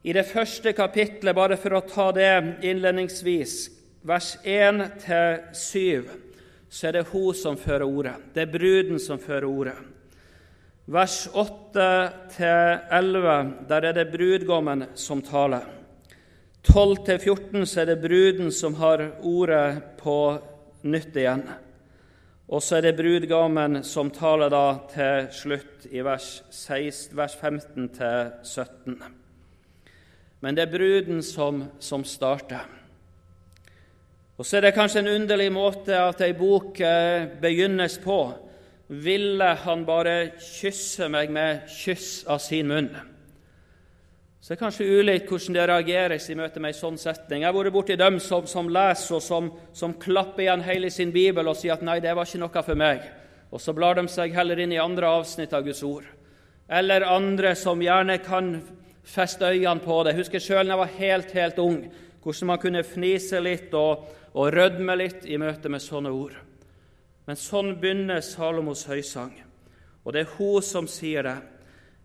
I 0.02 0.14
det 0.14 0.28
første 0.30 0.74
kapitlet, 0.74 1.36
bare 1.36 1.58
for 1.62 1.74
å 1.78 1.82
ta 1.86 2.12
det 2.16 2.44
innledningsvis, 2.66 3.70
vers 4.02 4.38
1-7, 4.42 6.10
så 6.72 6.88
er 6.88 6.92
det 6.98 7.10
hun 7.12 7.34
som 7.38 7.58
fører 7.58 7.86
ordet. 7.86 8.16
Det 8.34 8.42
er 8.46 8.54
bruden 8.54 9.00
som 9.02 9.20
fører 9.22 9.48
ordet. 9.50 9.76
Vers 10.92 11.28
8-11, 11.38 13.52
der 13.70 13.86
er 13.86 13.94
det 13.96 14.12
brudgommen 14.12 14.86
som 14.98 15.22
taler. 15.22 15.62
12-14 16.66 17.66
så 17.66 17.82
er 17.82 17.86
det 17.92 18.02
bruden 18.02 18.52
som 18.54 18.76
har 18.78 19.12
ordet 19.22 19.82
på 20.02 20.38
nytt 20.82 21.16
igjen. 21.18 21.44
Og 22.52 22.60
så 22.60 22.78
er 22.78 22.84
det 22.84 22.98
brudgommen 22.98 23.80
som 23.88 24.10
taler 24.12 24.52
da 24.52 24.66
til 24.92 25.28
slutt 25.32 25.86
i 25.88 26.02
vers, 26.04 26.42
16, 26.52 27.16
vers 27.16 27.38
15-17. 27.40 28.98
Men 30.44 30.58
det 30.58 30.66
er 30.66 30.74
bruden 30.74 31.22
som, 31.24 31.64
som, 31.80 32.04
starter. 32.04 32.68
Og 34.36 34.46
så 34.46 34.58
er 34.58 34.66
det 34.66 34.74
kanskje 34.76 35.00
en 35.06 35.14
underlig 35.14 35.48
måte 35.54 35.96
at 35.96 36.24
ei 36.26 36.34
bok 36.36 36.82
eh, 36.84 37.30
begynnes 37.40 37.96
på. 38.04 38.20
Ville 38.92 39.54
han 39.64 39.86
bare 39.88 40.34
kysse 40.42 41.08
meg 41.14 41.32
med 41.32 41.70
kyss 41.72 42.26
av 42.28 42.42
sin 42.44 42.68
munn? 42.68 42.92
Så 44.42 44.50
det 44.50 44.56
er 44.56 44.62
kanskje 44.64 44.86
ulikt 44.98 45.28
hvordan 45.30 45.54
det 45.54 45.66
reageres 45.70 46.24
i 46.34 46.36
møte 46.36 46.62
med 46.64 46.74
en 46.74 46.78
sånn 46.80 46.96
setning. 46.98 47.44
Jeg 47.44 47.52
har 47.52 47.54
vært 47.54 47.76
borti 47.76 47.98
dem 48.00 48.16
som, 48.18 48.48
som 48.50 48.72
leser 48.74 49.20
og 49.20 49.22
som, 49.22 49.52
som, 49.78 49.94
klapper 50.02 50.48
igjen 50.48 50.64
hele 50.66 50.90
sin 50.90 51.12
bibel 51.14 51.46
og 51.52 51.60
sier 51.60 51.76
at 51.76 51.84
'nei, 51.86 52.00
det 52.02 52.16
var 52.18 52.26
ikke 52.26 52.42
noe 52.42 52.64
for 52.66 52.80
meg', 52.82 53.06
og 53.54 53.62
så 53.62 53.76
blar 53.78 54.00
de 54.00 54.08
seg 54.10 54.34
heller 54.34 54.58
inn 54.58 54.74
i 54.74 54.82
andre 54.82 55.14
avsnitt 55.20 55.54
av 55.54 55.62
Guds 55.62 55.84
ord. 55.86 56.10
Eller 56.68 57.06
andre 57.06 57.54
som 57.56 57.82
gjerne 57.82 58.18
kan 58.18 58.64
feste 59.04 59.46
øynene 59.46 59.86
på 59.86 60.04
det. 60.04 60.16
Jeg 60.16 60.24
husker 60.24 60.40
sjøl 60.40 60.66
da 60.66 60.74
jeg 60.74 60.82
var 60.82 60.98
helt, 60.98 61.32
helt 61.32 61.60
ung, 61.60 61.80
hvordan 62.24 62.48
man 62.48 62.62
kunne 62.66 62.84
fnise 62.84 63.40
litt 63.40 63.74
og, 63.78 64.10
og 64.34 64.54
rødme 64.54 64.98
litt 64.98 65.26
i 65.30 65.38
møte 65.38 65.70
med 65.70 65.86
sånne 65.86 66.10
ord. 66.10 66.34
Men 67.28 67.38
sånn 67.38 67.76
begynner 67.78 68.26
Salomos 68.26 68.88
høysang, 68.90 69.36
og 70.04 70.14
det 70.14 70.26
er 70.26 70.38
hun 70.40 70.62
som 70.66 70.90
sier 70.90 71.30
det 71.30 71.38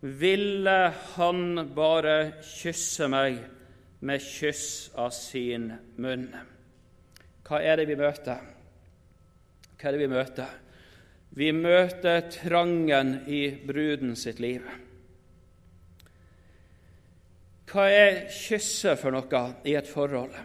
ville 0.06 0.92
han 1.16 1.40
bare 1.74 2.16
kysse 2.46 3.08
meg 3.10 3.40
med 4.06 4.22
kyss 4.22 4.90
av 4.94 5.10
sin 5.14 5.72
munn. 5.98 6.28
Hva 7.46 7.62
er 7.62 7.80
det 7.80 7.88
vi 7.90 7.96
møter? 7.98 8.42
Hva 9.76 9.88
er 9.88 9.96
det 9.96 10.02
vi 10.02 10.10
møter? 10.12 10.52
Vi 11.36 11.50
møter 11.52 12.28
trangen 12.32 13.16
i 13.28 13.42
bruden 13.66 14.14
sitt 14.16 14.38
liv. 14.40 14.62
Hva 17.66 17.88
er 17.90 18.22
kysset 18.30 19.00
for 19.00 19.12
noe 19.12 19.42
i 19.66 19.74
et 19.76 19.90
forhold? 19.90 20.36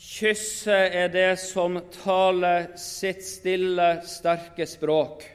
Kysset 0.00 0.94
er 0.96 1.10
det 1.12 1.32
som 1.42 1.76
taler 1.92 2.70
sitt 2.80 3.20
stille, 3.26 3.98
sterke 4.06 4.64
språk 4.70 5.26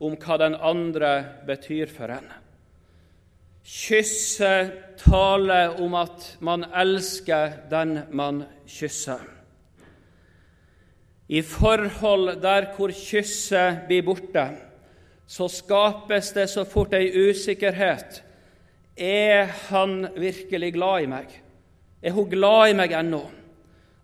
om 0.00 0.16
hva 0.16 0.38
den 0.40 0.56
andre 0.56 1.12
betyr 1.46 1.90
for 1.92 2.12
en. 2.14 2.30
Kysset 3.64 4.96
taler 4.98 5.76
om 5.82 5.94
at 6.00 6.24
man 6.40 6.64
elsker 6.74 7.60
den 7.70 8.00
man 8.16 8.44
kysser. 8.66 9.20
I 11.28 11.42
forhold 11.46 12.40
der 12.42 12.72
hvor 12.74 12.90
kysset 12.90 13.84
blir 13.86 14.02
borte, 14.02 14.48
så 15.30 15.46
skapes 15.48 16.32
det 16.34 16.48
så 16.50 16.64
fort 16.66 16.96
ei 16.98 17.12
usikkerhet. 17.30 18.22
Er 18.98 19.46
han 19.68 20.08
virkelig 20.16 20.72
glad 20.74 21.04
i 21.04 21.10
meg? 21.12 21.36
Er 22.02 22.16
hun 22.16 22.26
glad 22.32 22.72
i 22.72 22.74
meg 22.80 22.96
ennå? 22.98 23.22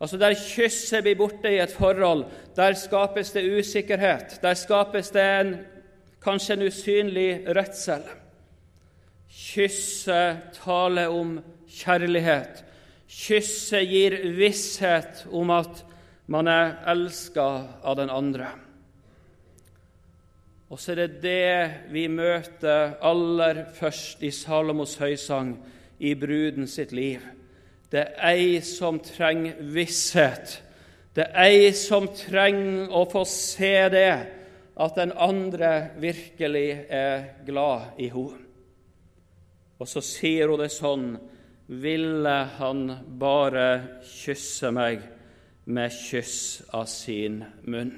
Altså 0.01 0.21
Der 0.21 0.37
kysset 0.39 1.03
blir 1.03 1.17
borte 1.19 1.51
i 1.51 1.59
et 1.59 1.73
forhold, 1.73 2.25
der 2.57 2.77
skapes 2.79 3.33
det 3.33 3.49
usikkerhet. 3.59 4.39
Der 4.43 4.55
skapes 4.55 5.11
det 5.11 5.25
en, 5.41 5.57
kanskje 6.27 6.57
en 6.57 6.67
usynlig 6.67 7.31
redsel. 7.55 8.05
Kysset 9.31 10.59
taler 10.59 11.13
om 11.15 11.37
kjærlighet. 11.71 12.65
Kysset 13.07 13.87
gir 13.87 14.17
visshet 14.37 15.27
om 15.31 15.53
at 15.55 15.85
man 16.27 16.51
er 16.51 16.79
elska 16.91 17.47
av 17.87 17.99
den 18.01 18.11
andre. 18.11 18.51
Og 20.67 20.81
så 20.83 20.93
er 20.93 21.05
det 21.05 21.23
det 21.23 21.91
vi 21.95 22.09
møter 22.11 22.97
aller 23.07 23.63
først 23.77 24.23
i 24.27 24.33
Salomos 24.35 24.97
høysang, 24.99 25.55
i 25.99 26.13
bruden 26.19 26.67
sitt 26.69 26.91
liv. 26.93 27.23
Det 27.89 28.03
er 28.03 28.33
ei 28.35 28.59
som 28.67 28.99
trenger 29.01 29.63
visshet. 29.73 30.59
Det 31.17 31.25
er 31.31 31.47
ei 31.47 31.71
som 31.73 32.09
trenger 32.13 32.91
å 32.93 33.07
få 33.09 33.23
se 33.31 33.77
det, 33.95 34.11
at 34.77 34.99
den 34.99 35.13
andre 35.13 35.91
virkelig 36.01 36.85
er 36.89 37.25
glad 37.47 37.97
i 37.99 38.11
henne. 38.13 38.43
Og 39.77 39.89
så 39.89 40.01
sier 40.05 40.49
hun 40.49 40.61
det 40.63 40.73
sånn 40.73 41.09
Ville 41.67 42.37
han 42.61 42.85
bare 43.19 43.99
kysse 44.07 44.71
meg 44.71 45.03
med 45.67 45.91
kyss 45.91 46.63
av 46.71 46.87
sin 46.89 47.41
munn? 47.67 47.97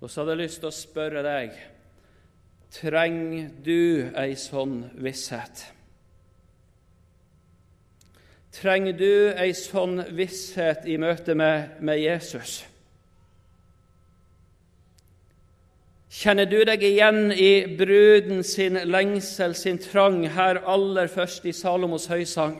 Og 0.00 0.08
så 0.08 0.22
hadde 0.22 0.34
jeg 0.34 0.42
lyst 0.46 0.62
til 0.62 0.70
å 0.70 0.78
spørre 0.78 1.22
deg 1.26 1.54
Trenger 2.74 3.52
du 3.62 4.10
ei 4.18 4.34
sånn 4.40 4.80
visshet? 4.98 5.68
Trenger 8.54 8.96
du 8.98 9.12
ei 9.38 9.52
sånn 9.54 10.00
visshet 10.16 10.88
i 10.90 10.96
møte 10.98 11.36
med, 11.38 11.76
med 11.84 12.00
Jesus? 12.02 12.62
Kjenner 16.24 16.46
du 16.48 16.62
deg 16.64 16.80
igjen 16.80 17.34
i 17.36 17.66
bruden 17.76 18.38
sin 18.48 18.78
lengsel, 18.88 19.52
sin 19.52 19.76
trang, 19.76 20.22
her 20.32 20.56
aller 20.64 21.10
først 21.12 21.44
i 21.44 21.52
Salomos 21.52 22.06
høysang? 22.08 22.54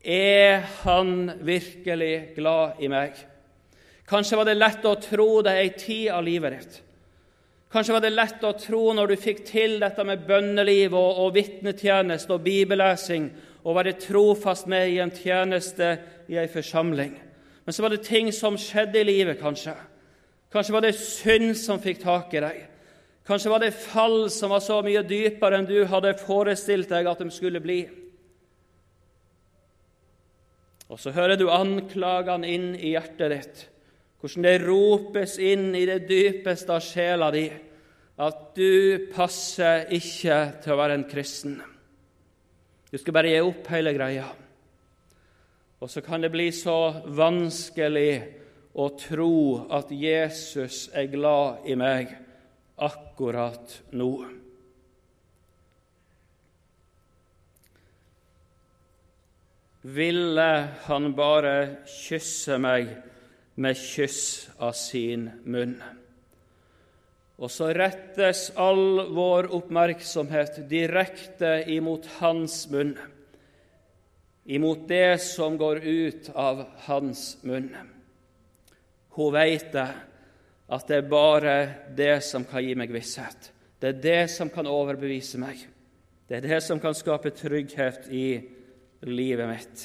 Er 0.00 0.62
han 0.80 1.10
virkelig 1.44 2.38
glad 2.38 2.80
i 2.80 2.88
meg? 2.88 3.18
Kanskje 4.08 4.38
var 4.40 4.48
det 4.48 4.54
lett 4.56 4.88
å 4.88 4.94
tro 4.96 5.26
det 5.44 5.54
ei 5.60 5.74
tid 5.76 6.06
av 6.14 6.24
livet 6.24 6.56
ditt. 6.56 6.78
Kanskje 7.68 7.98
var 7.98 8.06
det 8.06 8.14
lett 8.14 8.48
å 8.48 8.54
tro 8.56 8.80
når 8.96 9.12
du 9.12 9.16
fikk 9.26 9.44
til 9.50 9.76
dette 9.84 10.08
med 10.08 10.24
bønneliv 10.24 10.96
og, 10.96 11.20
og 11.26 11.36
vitnetjeneste 11.36 12.32
og 12.32 12.48
bibellesing, 12.48 13.28
og 13.68 13.76
være 13.76 13.98
trofast 14.06 14.72
med 14.72 14.94
i 14.94 15.02
en 15.04 15.12
tjeneste 15.12 15.92
i 16.32 16.40
ei 16.40 16.48
forsamling. 16.48 17.12
Men 17.68 17.76
så 17.76 17.84
var 17.84 17.92
det 17.92 18.06
ting 18.08 18.32
som 18.32 18.56
skjedde 18.56 19.02
i 19.02 19.08
livet, 19.10 19.36
kanskje. 19.44 19.76
Kanskje 20.52 20.74
var 20.74 20.84
det 20.84 20.96
synd 20.96 21.52
som 21.60 21.80
fikk 21.82 22.00
tak 22.02 22.32
i 22.34 22.42
deg. 22.42 22.60
Kanskje 23.28 23.50
var 23.52 23.60
det 23.60 23.74
fall 23.76 24.30
som 24.32 24.54
var 24.54 24.62
så 24.64 24.78
mye 24.84 25.02
dypere 25.04 25.58
enn 25.58 25.68
du 25.68 25.82
hadde 25.90 26.16
forestilt 26.22 26.88
deg 26.88 27.10
at 27.10 27.20
de 27.20 27.28
skulle 27.32 27.60
bli. 27.60 27.82
Og 30.88 30.96
så 30.96 31.12
hører 31.12 31.36
du 31.36 31.50
anklagene 31.52 32.48
inn 32.48 32.70
i 32.72 32.94
hjertet 32.94 33.34
ditt, 33.34 33.64
hvordan 34.22 34.46
det 34.46 34.54
ropes 34.62 35.36
inn 35.36 35.74
i 35.76 35.84
det 35.88 36.06
dypeste 36.08 36.72
av 36.72 36.84
sjela 36.84 37.28
di 37.34 37.44
at 38.18 38.38
du 38.56 39.10
passer 39.12 39.92
ikke 39.94 40.38
til 40.64 40.74
å 40.74 40.78
være 40.80 40.96
en 40.96 41.06
kristen. 41.10 41.58
Du 42.88 42.96
skal 42.96 43.14
bare 43.14 43.30
gi 43.30 43.44
opp 43.44 43.68
hele 43.70 43.92
greia. 43.94 44.24
Og 45.78 45.92
så 45.92 46.00
kan 46.02 46.24
det 46.24 46.32
bli 46.32 46.48
så 46.56 47.04
vanskelig 47.14 48.10
å 48.78 48.88
tro 48.94 49.66
at 49.74 49.90
Jesus 49.90 50.86
er 50.94 51.10
glad 51.10 51.66
i 51.66 51.74
meg 51.78 52.12
akkurat 52.78 53.80
nå. 53.90 54.12
Ville 59.82 60.50
han 60.86 61.10
bare 61.18 61.54
kysse 61.90 62.58
meg 62.62 62.90
med 63.58 63.78
kyss 63.78 64.46
av 64.62 64.76
sin 64.78 65.26
munn? 65.42 65.78
Og 67.38 67.50
så 67.50 67.72
rettes 67.74 68.48
all 68.58 69.08
vår 69.14 69.50
oppmerksomhet 69.58 70.62
direkte 70.70 71.64
imot 71.70 72.06
hans 72.18 72.64
munn, 72.70 72.96
imot 74.46 74.88
det 74.90 75.20
som 75.22 75.58
går 75.58 75.82
ut 75.82 76.34
av 76.34 76.66
hans 76.86 77.30
munn. 77.46 77.70
Hun 79.18 79.32
vet 79.34 79.72
det, 79.74 79.88
at 80.70 80.86
det 80.86 80.96
er 81.00 81.08
bare 81.10 81.54
det 81.96 82.20
som 82.22 82.44
kan 82.46 82.62
gi 82.62 82.76
meg 82.78 82.92
visshet. 82.94 83.48
Det 83.82 83.88
er 83.90 84.02
det 84.02 84.20
som 84.30 84.50
kan 84.52 84.68
overbevise 84.70 85.40
meg. 85.42 85.64
Det 86.28 86.36
er 86.36 86.44
det 86.44 86.58
som 86.62 86.78
kan 86.78 86.94
skape 86.94 87.32
trygghet 87.34 88.06
i 88.14 88.28
livet 89.08 89.48
mitt. 89.50 89.82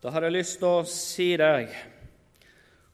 Da 0.00 0.14
har 0.14 0.24
jeg 0.24 0.36
lyst 0.38 0.56
til 0.62 0.70
å 0.70 0.88
si 0.88 1.28
deg 1.36 1.76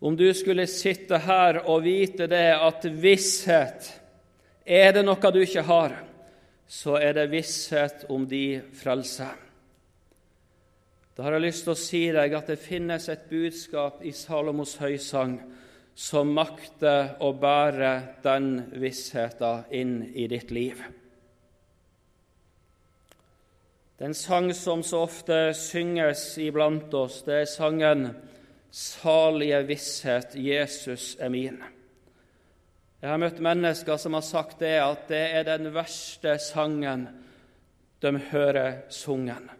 om 0.03 0.19
du 0.19 0.27
skulle 0.35 0.67
sitte 0.67 1.23
her 1.23 1.61
og 1.63 1.85
vite 1.87 2.27
det 2.27 2.49
at 2.57 2.91
visshet 2.91 3.87
er 4.67 4.99
det 4.99 5.07
noe 5.07 5.31
du 5.31 5.43
ikke 5.45 5.63
har, 5.71 5.95
så 6.67 6.99
er 6.99 7.21
det 7.21 7.31
visshet 7.31 8.09
om 8.11 8.27
de 8.27 8.63
frelse. 8.75 9.31
Da 11.13 11.27
har 11.27 11.37
jeg 11.37 11.45
lyst 11.45 11.67
til 11.67 11.75
å 11.75 11.77
si 11.77 12.03
deg 12.15 12.33
at 12.33 12.49
det 12.49 12.61
finnes 12.61 13.09
et 13.13 13.27
budskap 13.29 14.01
i 14.01 14.15
Salomos 14.17 14.79
høysang 14.81 15.37
som 15.93 16.33
makter 16.33 17.19
å 17.21 17.35
bære 17.37 17.93
den 18.25 18.55
vissheten 18.81 19.67
inn 19.77 19.99
i 20.17 20.25
ditt 20.33 20.51
liv. 20.55 20.81
Den 24.01 24.17
sang 24.17 24.49
som 24.57 24.81
så 24.83 25.05
ofte 25.05 25.53
synges 25.55 26.25
iblant 26.41 26.95
oss, 26.97 27.21
det 27.23 27.43
er 27.43 27.51
sangen 27.51 28.09
'Salige 28.73 29.67
visshet, 29.69 30.35
Jesus 30.35 31.17
er 31.21 31.29
min'. 31.29 31.63
Jeg 33.03 33.11
har 33.11 33.19
møtt 33.19 33.39
mennesker 33.39 33.97
som 33.97 34.15
har 34.15 34.25
sagt 34.25 34.59
det 34.59 34.81
at 34.81 35.09
det 35.09 35.25
er 35.37 35.45
den 35.45 35.75
verste 35.75 36.39
sangen 36.39 37.09
de 38.01 38.19
hører 38.19 38.89
sungen. 38.89 39.51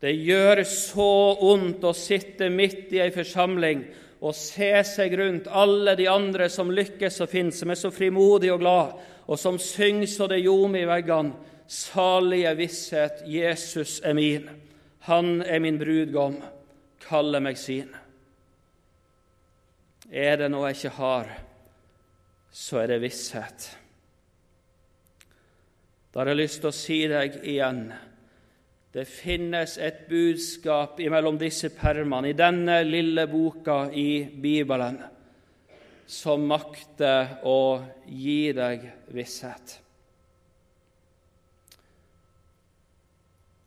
Det 0.00 0.12
gjør 0.12 0.60
så 0.68 1.12
ondt 1.48 1.84
å 1.88 1.94
sitte 1.96 2.50
midt 2.52 2.92
i 2.92 3.00
ei 3.00 3.12
forsamling 3.14 3.86
og 4.20 4.34
se 4.36 4.70
seg 4.84 5.14
rundt 5.18 5.48
alle 5.48 5.94
de 5.96 6.06
andre 6.08 6.48
som 6.52 6.72
lykkes 6.72 7.20
og 7.24 7.30
finnes, 7.30 7.58
som 7.60 7.72
er 7.72 7.78
så 7.80 7.90
frimodige 7.92 8.54
og 8.54 8.62
glad, 8.62 8.96
og 9.26 9.40
som 9.40 9.58
synger 9.60 10.08
så 10.10 10.28
det 10.30 10.42
ljomer 10.44 10.84
i 10.84 10.88
veggene. 10.88 11.52
Salige 11.66 12.52
visshet, 12.60 13.24
Jesus 13.26 13.98
er 14.06 14.14
min. 14.14 14.44
Han 15.08 15.40
er 15.42 15.58
min 15.62 15.78
brudgom, 15.80 16.36
kaller 17.02 17.42
meg 17.42 17.58
sin. 17.58 17.90
Er 20.10 20.38
det 20.38 20.50
noe 20.52 20.70
jeg 20.70 20.78
ikke 20.78 20.96
har, 21.00 21.32
så 22.54 22.84
er 22.84 22.92
det 22.92 23.02
visshet. 23.02 23.66
Da 26.14 26.22
har 26.22 26.30
jeg 26.30 26.40
lyst 26.44 26.62
til 26.62 26.70
å 26.70 26.76
si 26.76 27.00
deg 27.10 27.40
igjen 27.42 27.88
det 28.96 29.04
finnes 29.04 29.74
et 29.76 30.06
budskap 30.08 30.96
mellom 31.12 31.36
disse 31.36 31.68
permene, 31.76 32.30
i 32.30 32.36
denne 32.36 32.78
lille 32.86 33.26
boka 33.28 33.90
i 33.92 34.24
Bibelen, 34.24 34.96
som 36.08 36.46
makter 36.48 37.42
å 37.44 37.82
gi 38.08 38.54
deg 38.56 38.86
visshet. 39.12 39.74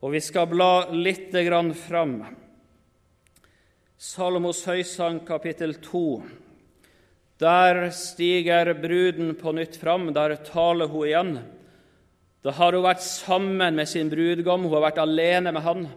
Og 0.01 0.15
vi 0.15 0.23
skal 0.23 0.49
bla 0.49 0.89
litt 0.95 1.29
grann 1.45 1.75
fram. 1.77 2.17
Salomos 4.01 4.63
høysang, 4.65 5.21
kapittel 5.29 5.77
2. 5.77 6.03
Der 7.37 7.83
stiger 7.93 8.73
bruden 8.81 9.35
på 9.37 9.53
nytt 9.53 9.77
fram. 9.77 10.09
Der 10.15 10.39
taler 10.49 10.89
hun 10.89 11.05
igjen. 11.05 11.33
Da 12.43 12.53
har 12.55 12.71
hun 12.71 12.85
vært 12.85 13.03
sammen 13.03 13.75
med 13.75 13.89
sin 13.91 14.09
brudgom, 14.11 14.63
hun 14.63 14.77
har 14.77 14.85
vært 14.87 15.01
alene 15.03 15.51
med 15.51 15.65
han. 15.65 15.87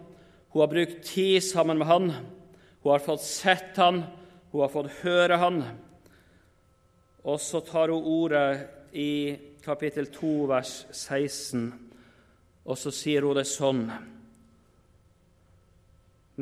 Hun 0.52 0.60
har 0.64 0.70
brukt 0.72 1.04
tid 1.06 1.38
sammen 1.44 1.78
med 1.78 1.86
han. 1.86 2.10
Hun 2.82 2.90
har 2.90 3.04
fått 3.04 3.22
sett 3.22 3.78
han, 3.78 4.02
hun 4.50 4.64
har 4.64 4.72
fått 4.72 4.90
høre 5.02 5.38
han. 5.38 5.62
og 7.22 7.40
så 7.40 7.60
tar 7.60 7.88
hun 7.88 8.02
ordet 8.02 8.66
i 8.92 9.36
kapittel 9.62 10.08
2, 10.10 10.30
vers 10.50 10.86
16, 10.90 11.68
og 12.64 12.78
så 12.78 12.90
sier 12.90 13.22
hun 13.22 13.38
det 13.38 13.46
sånn 13.46 13.84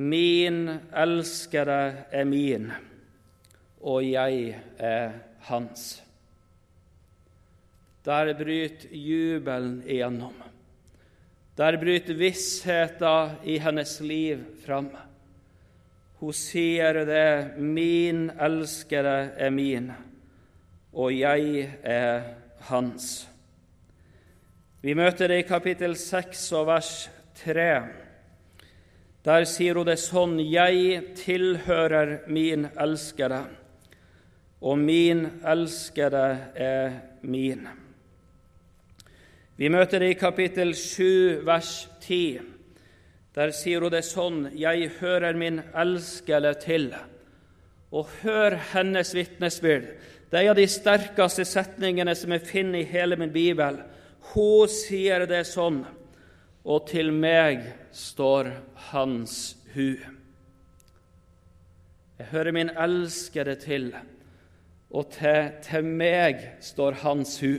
Min 0.01 0.63
elskede 0.97 2.07
er 2.09 2.25
min, 2.25 2.71
og 3.83 4.05
jeg 4.07 4.55
er 4.79 5.19
hans. 5.51 6.01
Der 8.11 8.35
bryter 8.35 8.89
jubelen 8.91 9.83
igjennom. 9.87 10.35
Der 11.55 11.77
bryter 11.79 12.15
vissheten 12.19 13.37
i 13.45 13.59
hennes 13.63 14.01
liv 14.01 14.41
fram. 14.65 14.89
Hun 16.19 16.33
sier 16.33 17.05
det 17.07 17.59
'Min 17.59 18.31
elskede 18.31 19.31
er 19.37 19.51
min, 19.51 19.93
og 20.93 21.19
jeg 21.19 21.71
er 21.83 22.23
hans'. 22.61 23.29
Vi 24.83 24.95
møter 24.95 25.29
det 25.29 25.39
i 25.39 25.49
kapittel 25.49 25.97
6 25.97 26.53
og 26.53 26.67
vers 26.67 27.11
3. 27.35 27.83
Der 29.25 29.45
sier 29.45 29.75
hun 29.75 29.87
det 29.87 29.99
sånn 29.99 30.41
'Jeg 30.41 31.15
tilhører 31.15 32.27
min 32.27 32.67
elskede, 32.81 33.45
og 34.61 34.79
min 34.79 35.27
elskede 35.47 36.39
er 36.57 36.91
min'. 37.23 37.90
Vi 39.61 39.69
møter 39.69 40.01
det 40.01 40.15
i 40.15 40.17
kapittel 40.17 40.71
7, 40.73 41.43
vers 41.45 41.85
10. 42.01 42.39
Der 43.37 43.51
sier 43.53 43.83
hun 43.85 43.93
det 43.93 44.07
sånn 44.09 44.39
'Jeg 44.57 44.89
hører 45.01 45.37
min 45.37 45.61
elskede 45.77 46.55
til'. 46.63 46.97
Og 47.93 48.09
hør 48.23 48.57
hennes 48.73 49.15
vitnesbyrd. 49.15 49.85
Det 50.31 50.39
er 50.39 50.43
en 50.43 50.49
av 50.49 50.57
de 50.57 50.67
sterkeste 50.67 51.45
setningene 51.45 52.15
som 52.15 52.33
jeg 52.33 52.41
finner 52.41 52.79
i 52.79 52.89
hele 52.89 53.17
min 53.17 53.33
bibel. 53.33 53.83
Hun 54.33 54.69
sier 54.69 55.27
det 55.27 55.45
sånn 55.47 55.85
og 56.65 56.89
til 56.89 57.13
meg 57.13 57.61
står 57.93 58.49
hans 58.75 59.57
hu. 59.75 59.97
Jeg 62.19 62.27
hører 62.33 62.53
min 62.53 62.71
elskede 62.71 63.57
til, 63.57 63.95
og 64.91 65.13
til, 65.13 65.53
til 65.63 65.85
meg 65.85 66.49
står 66.61 66.93
hans 66.93 67.41
hu. 67.41 67.59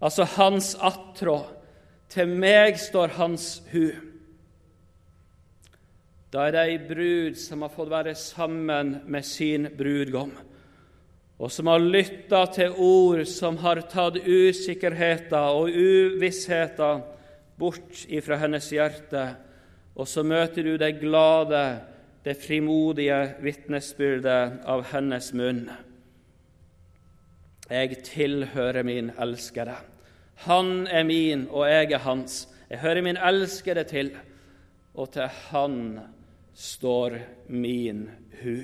Altså 0.00 0.24
hans 0.36 0.74
attrå. 0.80 1.42
Til 2.10 2.30
meg 2.32 2.78
står 2.80 3.12
hans 3.20 3.60
hu. 3.70 3.90
Da 6.30 6.46
er 6.46 6.54
det 6.54 6.62
ei 6.62 6.78
brud 6.86 7.38
som 7.38 7.64
har 7.64 7.72
fått 7.74 7.90
være 7.90 8.14
sammen 8.18 9.00
med 9.10 9.26
sin 9.26 9.66
brudgom, 9.74 10.30
og 11.42 11.50
som 11.50 11.70
har 11.70 11.82
lytta 11.82 12.44
til 12.54 12.76
ord 12.78 13.24
som 13.26 13.58
har 13.62 13.82
tatt 13.90 14.20
usikkerheter 14.22 15.56
og 15.58 15.74
uvissheten 15.74 17.02
bort 17.58 18.04
ifra 18.06 18.38
hennes 18.44 18.70
hjerte, 18.70 19.24
og 19.98 20.06
så 20.08 20.22
møter 20.22 20.64
du 20.64 20.76
det 20.78 21.00
glade, 21.00 21.64
det 22.22 22.38
frimodige 22.38 23.18
vitnesbyrdet 23.42 24.62
av 24.70 24.86
hennes 24.92 25.32
munn. 25.34 25.64
Jeg 27.70 28.02
tilhører 28.06 28.84
min 28.86 29.10
elskede. 29.18 29.74
Han 30.46 30.86
er 30.86 31.04
min, 31.04 31.48
og 31.50 31.68
jeg 31.68 31.92
er 31.92 32.04
hans. 32.04 32.44
Jeg 32.70 32.80
hører 32.80 33.02
min 33.02 33.16
elskede 33.16 33.84
til, 33.84 34.12
og 34.94 35.10
til 35.12 35.28
han 35.50 36.00
står 36.54 37.18
min 37.48 38.06
hu. 38.42 38.56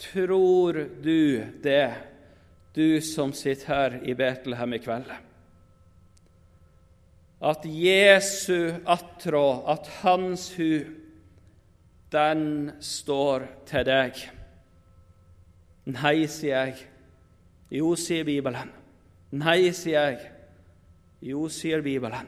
Tror 0.00 0.72
du 1.04 1.42
det, 1.62 1.88
du 2.76 3.00
som 3.04 3.32
sitter 3.32 3.74
her 3.74 3.98
i 4.02 4.14
Betlehem 4.14 4.78
i 4.78 4.78
kveld? 4.78 5.10
at 7.40 7.64
Jesu 7.64 8.72
attrå, 8.86 9.64
at 9.66 9.88
hans 10.02 10.50
hu, 10.56 10.84
den 12.12 12.72
står 12.80 13.46
til 13.68 13.86
deg. 13.88 14.18
Nei, 15.90 16.16
sier 16.28 16.66
jeg. 16.66 16.89
Jo, 17.70 17.94
sier 17.96 18.24
Bibelen. 18.26 18.70
Nei, 19.38 19.70
sier 19.76 20.10
jeg. 20.10 20.30
Jo, 21.30 21.46
sier 21.52 21.84
Bibelen. 21.84 22.26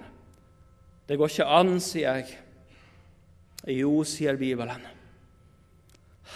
Det 1.09 1.19
går 1.19 1.33
ikke 1.33 1.49
an, 1.51 1.79
sier 1.83 2.21
jeg. 2.21 2.37
Jo, 3.81 4.03
sier 4.07 4.39
Bibelen. 4.39 4.85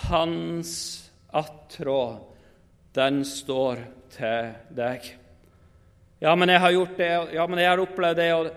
Hans 0.07 0.73
attrå, 1.37 2.01
den 2.97 3.23
står 3.29 3.85
til 4.17 4.51
deg. 4.75 5.07
Ja, 6.23 6.35
men 6.35 6.51
jeg 6.51 6.63
har 6.65 6.75
gjort 6.75 6.99
det, 6.99 7.13
ja, 7.37 7.47
men 7.47 7.61
jeg 7.61 7.71
har 7.71 7.83
opplevd 7.83 8.19
det 8.19 8.31
og 8.35 8.51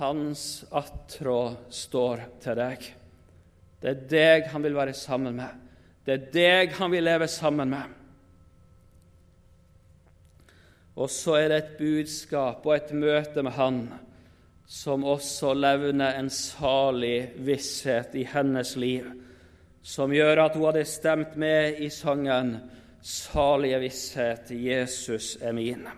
hans 0.00 0.64
attrå 0.74 1.40
står 1.70 2.24
til 2.42 2.58
deg. 2.58 2.88
Det 3.80 3.92
er 3.92 4.06
deg 4.10 4.48
han 4.50 4.64
vil 4.64 4.74
være 4.76 4.96
sammen 4.98 5.36
med. 5.38 5.60
Det 6.04 6.16
er 6.16 6.32
deg 6.34 6.74
han 6.78 6.90
vil 6.92 7.06
leve 7.06 7.28
sammen 7.30 7.70
med. 7.70 8.00
Og 10.94 11.10
så 11.10 11.38
er 11.40 11.48
det 11.50 11.58
et 11.58 11.76
budskap 11.78 12.66
og 12.66 12.76
et 12.76 12.92
møte 12.94 13.42
med 13.42 13.56
Han 13.58 13.80
som 14.66 15.04
også 15.04 15.52
levner 15.54 16.16
en 16.18 16.30
salig 16.32 17.34
visshet 17.44 18.14
i 18.16 18.24
hennes 18.24 18.76
liv, 18.80 19.10
som 19.82 20.12
gjør 20.14 20.46
at 20.46 20.56
hun 20.56 20.68
hadde 20.70 20.86
stemt 20.88 21.36
med 21.36 21.80
i 21.84 21.90
sangen 21.92 22.56
'Salige 23.04 23.78
visshet, 23.78 24.50
Jesus 24.50 25.36
er 25.40 25.52
min'. 25.52 25.88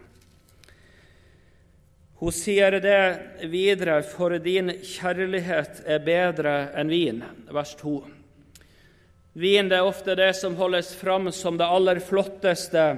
Hun 2.18 2.32
sier 2.32 2.80
det 2.80 3.20
videre, 3.50 4.02
for 4.02 4.38
din 4.38 4.72
kjærlighet 4.82 5.84
er 5.86 5.98
bedre 5.98 6.54
enn 6.74 6.88
vin, 6.88 7.22
vers 7.52 7.74
2. 7.76 8.04
Vin 9.34 9.68
det 9.68 9.76
er 9.78 9.86
ofte 9.86 10.16
det 10.16 10.32
som 10.36 10.56
holdes 10.56 10.94
fram 10.96 11.30
som 11.32 11.58
det 11.58 11.68
aller 11.68 12.00
flotteste. 12.00 12.96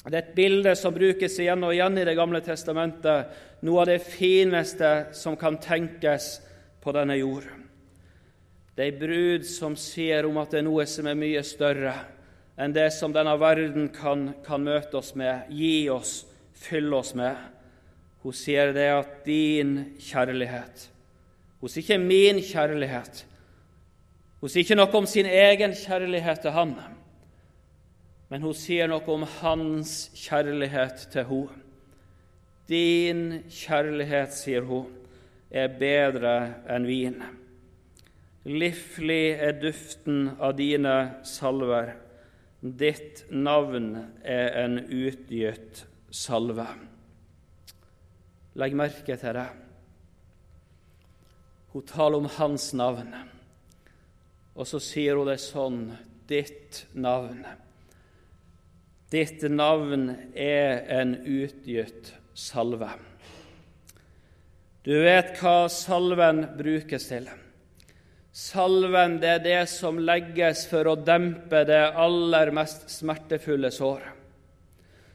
Det 0.00 0.14
er 0.14 0.22
et 0.22 0.36
bilde 0.36 0.72
som 0.78 0.94
brukes 0.96 1.34
igjen 1.42 1.64
og 1.66 1.74
igjen 1.74 1.98
i 2.00 2.06
Det 2.08 2.16
gamle 2.16 2.40
testamentet, 2.40 3.28
noe 3.60 3.82
av 3.82 3.90
det 3.90 3.98
fineste 4.00 5.10
som 5.12 5.36
kan 5.36 5.58
tenkes 5.60 6.38
på 6.80 6.94
denne 6.96 7.18
jord. 7.18 7.44
Det 8.74 8.86
er 8.86 8.92
ei 8.94 8.96
brud 8.96 9.44
som 9.44 9.74
sier 9.76 10.24
om 10.24 10.38
at 10.40 10.54
det 10.54 10.62
er 10.62 10.64
noe 10.64 10.86
som 10.88 11.08
er 11.10 11.18
mye 11.18 11.42
større 11.44 11.92
enn 12.60 12.72
det 12.72 12.86
som 12.96 13.12
denne 13.12 13.34
verden 13.40 13.90
kan, 13.92 14.30
kan 14.44 14.64
møte 14.64 14.96
oss 15.00 15.14
med, 15.16 15.48
gi 15.52 15.88
oss, 15.92 16.22
fylle 16.56 16.96
oss 16.96 17.12
med. 17.16 17.36
Hun 18.24 18.36
sier 18.36 18.72
det 18.76 18.88
at 18.92 19.12
din 19.24 19.96
kjærlighet 19.96 20.88
Hun 21.60 21.68
sier 21.68 21.84
ikke 21.84 22.00
min 22.00 22.40
kjærlighet. 22.44 23.24
Hun 24.40 24.48
sier 24.48 24.64
ikke 24.64 24.76
noe 24.76 24.96
om 24.96 25.06
sin 25.08 25.28
egen 25.28 25.74
kjærlighet 25.76 26.40
til 26.40 26.56
han, 26.56 26.72
men 28.30 28.44
hun 28.46 28.54
sier 28.54 28.86
noe 28.90 29.02
om 29.10 29.26
hans 29.40 30.08
kjærlighet 30.14 31.08
til 31.10 31.26
henne. 31.26 31.58
Din 32.70 33.22
kjærlighet, 33.50 34.30
sier 34.30 34.62
hun, 34.62 34.86
er 35.50 35.72
bedre 35.74 36.34
enn 36.70 36.84
vin. 36.86 37.16
Liflig 38.46 39.34
er 39.42 39.56
duften 39.58 40.36
av 40.38 40.54
dine 40.60 40.94
salver. 41.26 41.96
Ditt 42.62 43.24
navn 43.34 43.96
er 44.22 44.54
en 44.62 44.78
utgitt 44.86 45.82
salve. 46.14 46.68
Legg 48.54 48.76
merke 48.78 49.16
til 49.18 49.34
det. 49.40 49.48
Hun 51.74 51.86
taler 51.86 52.22
om 52.22 52.30
hans 52.38 52.70
navn, 52.74 53.10
og 54.54 54.66
så 54.66 54.78
sier 54.82 55.18
hun 55.18 55.30
det 55.30 55.40
sånn 55.42 55.82
Ditt 56.30 56.84
navn. 56.94 57.42
Ditt 59.10 59.42
navn 59.50 60.12
er 60.38 60.84
en 61.00 61.16
utgitt 61.26 62.12
salve. 62.34 62.92
Du 64.86 64.92
vet 65.02 65.34
hva 65.42 65.66
salven 65.68 66.44
brukes 66.56 67.08
til. 67.10 67.26
Salven 68.30 69.16
det 69.18 69.32
er 69.32 69.42
det 69.42 69.62
som 69.72 69.98
legges 69.98 70.62
for 70.70 70.86
å 70.86 70.94
dempe 70.94 71.64
det 71.66 71.82
aller 71.98 72.52
mest 72.54 72.86
smertefulle 72.94 73.72
såret. 73.74 74.14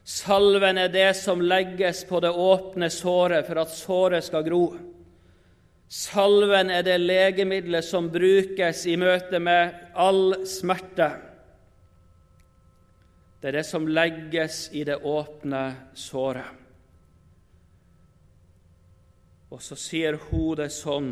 Salven 0.05 0.77
er 0.77 0.91
det 0.93 1.15
som 1.17 1.39
legges 1.41 2.03
på 2.05 2.19
det 2.21 2.29
åpne 2.29 2.91
såret 2.93 3.47
for 3.47 3.61
at 3.63 3.71
såret 3.73 4.27
skal 4.27 4.43
gro. 4.45 4.65
Salven 5.87 6.69
er 6.69 6.83
det 6.85 6.99
legemiddelet 6.99 7.87
som 7.87 8.11
brukes 8.11 8.83
i 8.85 8.99
møte 9.01 9.39
med 9.41 9.73
all 9.95 10.43
smerte. 10.45 11.09
Det 13.45 13.51
er 13.51 13.59
det 13.59 13.67
som 13.69 13.83
legges 13.85 14.71
i 14.73 14.81
det 14.81 14.95
åpne 15.05 15.59
såret. 15.93 16.47
Og 19.53 19.61
så 19.61 19.77
sier 19.77 20.17
hun 20.31 20.55
det 20.57 20.71
sånn 20.73 21.11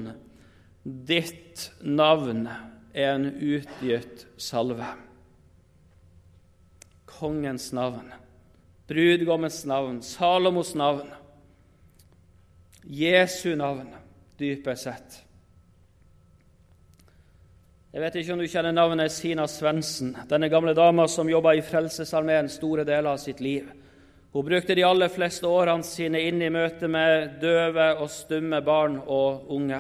Ditt 0.82 1.68
navn 1.86 2.48
er 2.50 3.12
en 3.12 3.28
utgitt 3.38 4.26
salve. 4.42 4.88
kongens 7.06 7.70
navn, 7.72 8.10
brudgommens 8.88 9.62
navn, 9.70 10.02
Salomos 10.02 10.74
navn, 10.76 11.14
Jesu 12.84 13.54
navn, 13.56 13.94
dypest 14.38 14.84
sett. 14.90 15.23
Jeg 17.94 18.02
vet 18.02 18.16
ikke 18.18 18.34
om 18.34 18.40
du 18.42 18.50
kjenner 18.50 18.74
navnet 18.74 19.14
Sina 19.14 19.44
Svendsen, 19.46 20.16
denne 20.26 20.48
gamle 20.50 20.72
dama 20.74 21.04
som 21.06 21.28
jobba 21.30 21.52
i 21.54 21.60
Frelsesarmeen 21.62 22.48
store 22.50 22.82
deler 22.88 23.12
av 23.12 23.20
sitt 23.22 23.38
liv. 23.38 23.68
Hun 24.34 24.48
brukte 24.48 24.74
de 24.74 24.82
aller 24.82 25.12
fleste 25.14 25.46
årene 25.46 25.86
sine 25.86 26.24
inn 26.26 26.42
i 26.42 26.50
møte 26.50 26.90
med 26.90 27.36
døve 27.44 27.92
og 28.02 28.10
stumme 28.10 28.64
barn 28.66 28.96
og 28.98 29.52
unge. 29.54 29.78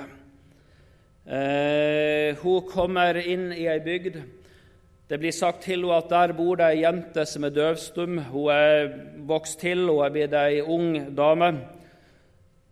Eh, 1.26 2.38
hun 2.44 2.68
kommer 2.70 3.18
inn 3.18 3.48
i 3.50 3.66
ei 3.66 3.80
bygd. 3.82 4.22
Det 5.10 5.18
blir 5.18 5.34
sagt 5.34 5.66
til 5.66 5.82
henne 5.82 5.98
at 5.98 6.14
der 6.14 6.36
bor 6.38 6.62
det 6.62 6.70
ei 6.70 6.84
jente 6.84 7.26
som 7.26 7.50
er 7.50 7.56
døvstum. 7.58 8.22
Hun 8.30 8.54
er 8.54 8.94
vokst 9.26 9.58
til, 9.66 9.88
hun 9.90 10.06
er 10.06 10.14
blitt 10.14 10.38
ei 10.38 10.62
ung 10.62 11.16
dame. 11.18 11.50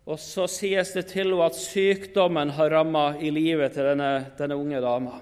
Og 0.06 0.22
så 0.22 0.46
sies 0.46 0.94
det 0.94 1.08
til 1.10 1.32
henne 1.34 1.50
at 1.50 1.58
sykdommen 1.58 2.54
har 2.54 2.78
ramma 2.78 3.08
i 3.18 3.34
livet 3.34 3.74
til 3.74 3.90
denne, 3.90 4.14
denne 4.38 4.62
unge 4.62 4.86
dama. 4.86 5.18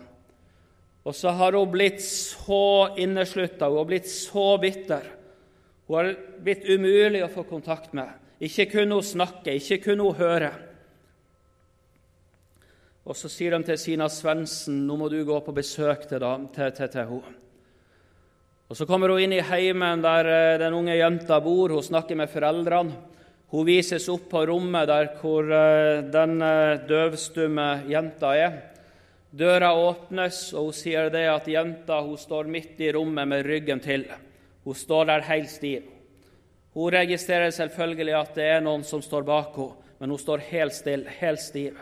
Og 1.10 1.16
så 1.18 1.32
har 1.34 1.56
hun 1.58 1.72
blitt 1.72 1.98
så 2.06 2.94
inneslutta, 3.02 3.66
hun 3.66 3.80
har 3.80 3.88
blitt 3.88 4.06
så 4.06 4.52
bitter. 4.62 5.08
Hun 5.88 5.96
har 5.98 6.12
blitt 6.38 6.68
umulig 6.70 7.24
å 7.26 7.32
få 7.32 7.42
kontakt 7.48 7.96
med. 7.98 8.12
Ikke 8.38 8.68
kunne 8.70 9.00
hun 9.00 9.06
snakke, 9.06 9.56
ikke 9.58 9.80
kunne 9.88 10.06
hun 10.06 10.20
høre. 10.20 10.52
Og 13.10 13.18
så 13.18 13.26
sier 13.32 13.56
de 13.56 13.66
til 13.66 13.80
Sina 13.80 14.06
Svendsen 14.12 14.84
nå 14.86 15.00
må 15.00 15.10
du 15.10 15.18
gå 15.26 15.40
på 15.42 15.56
besøk 15.56 16.06
til, 16.06 16.22
dem, 16.22 16.46
til, 16.54 16.70
til, 16.78 16.92
til 16.94 17.08
henne. 17.10 17.36
Og 18.70 18.78
Så 18.78 18.86
kommer 18.86 19.10
hun 19.10 19.18
inn 19.18 19.34
i 19.34 19.42
heimen 19.42 20.04
der 20.04 20.30
eh, 20.30 20.58
den 20.62 20.78
unge 20.78 20.94
jenta 20.94 21.40
bor. 21.42 21.74
Hun 21.74 21.82
snakker 21.82 22.14
med 22.14 22.30
foreldrene. 22.30 22.94
Hun 23.50 23.66
vises 23.66 24.06
opp 24.12 24.28
på 24.30 24.44
rommet 24.46 24.86
der 24.86 25.10
hvor 25.18 25.42
eh, 25.42 26.06
den 26.06 26.38
eh, 26.38 26.78
døvstumme 26.86 27.70
jenta 27.90 28.36
er. 28.38 28.60
Døra 29.30 29.70
åpnes, 29.78 30.48
og 30.58 30.70
hun 30.70 30.74
sier 30.74 31.10
det 31.12 31.26
at 31.30 31.46
jenta 31.48 32.00
hun 32.02 32.18
står 32.18 32.48
midt 32.50 32.80
i 32.82 32.90
rommet 32.96 33.28
med 33.30 33.46
ryggen 33.46 33.82
til. 33.82 34.08
Hun 34.66 34.74
står 34.74 35.06
der 35.12 35.26
helt 35.28 35.50
stiv. 35.50 35.86
Hun 36.74 36.92
registrerer 36.94 37.50
selvfølgelig 37.54 38.16
at 38.18 38.34
det 38.34 38.48
er 38.56 38.64
noen 38.64 38.82
som 38.86 39.02
står 39.02 39.26
bak 39.26 39.54
henne, 39.56 39.76
men 40.00 40.14
hun 40.14 40.18
står 40.18 40.42
helt 40.48 40.72
stille, 40.72 41.12
helt 41.20 41.42
stiv. 41.42 41.78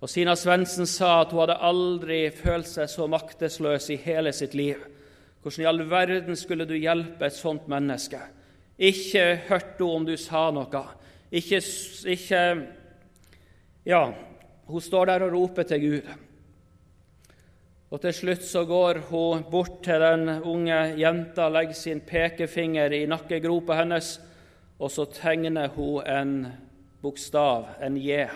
Og 0.00 0.10
Sina 0.10 0.34
Svendsen 0.36 0.88
sa 0.88 1.22
at 1.22 1.32
hun 1.32 1.42
hadde 1.42 1.58
aldri 1.64 2.20
følt 2.34 2.68
seg 2.68 2.88
så 2.88 3.06
maktesløs 3.10 3.90
i 3.92 3.98
hele 4.00 4.32
sitt 4.32 4.54
liv. 4.56 4.80
Hvordan 5.42 5.62
i 5.62 5.68
all 5.68 5.82
verden 5.90 6.36
skulle 6.36 6.66
du 6.66 6.74
hjelpe 6.74 7.28
et 7.28 7.36
sånt 7.36 7.68
menneske? 7.70 8.18
Ikke 8.76 9.36
hørte 9.48 9.84
hun 9.84 10.02
om 10.02 10.06
du 10.08 10.16
sa 10.20 10.48
noe. 10.50 10.82
Ikke, 11.30 11.60
ikke 12.12 12.42
Ja, 13.86 14.00
hun 14.66 14.80
står 14.82 15.06
der 15.06 15.26
og 15.26 15.32
roper 15.32 15.62
til 15.62 15.80
Gud. 15.80 16.08
Og 17.90 18.00
Til 18.02 18.12
slutt 18.12 18.42
så 18.42 18.64
går 18.66 18.98
hun 19.10 19.44
bort 19.50 19.82
til 19.84 20.02
den 20.02 20.28
unge 20.42 20.74
jenta, 20.98 21.48
legger 21.48 21.74
sin 21.74 22.00
pekefinger 22.00 22.92
i 22.92 23.06
nakkegropa 23.06 23.76
hennes, 23.78 24.16
og 24.78 24.90
så 24.90 25.06
tegner 25.06 25.68
hun 25.68 26.02
en 26.06 26.34
bokstav, 27.02 27.68
en 27.82 27.96
J. 27.96 28.26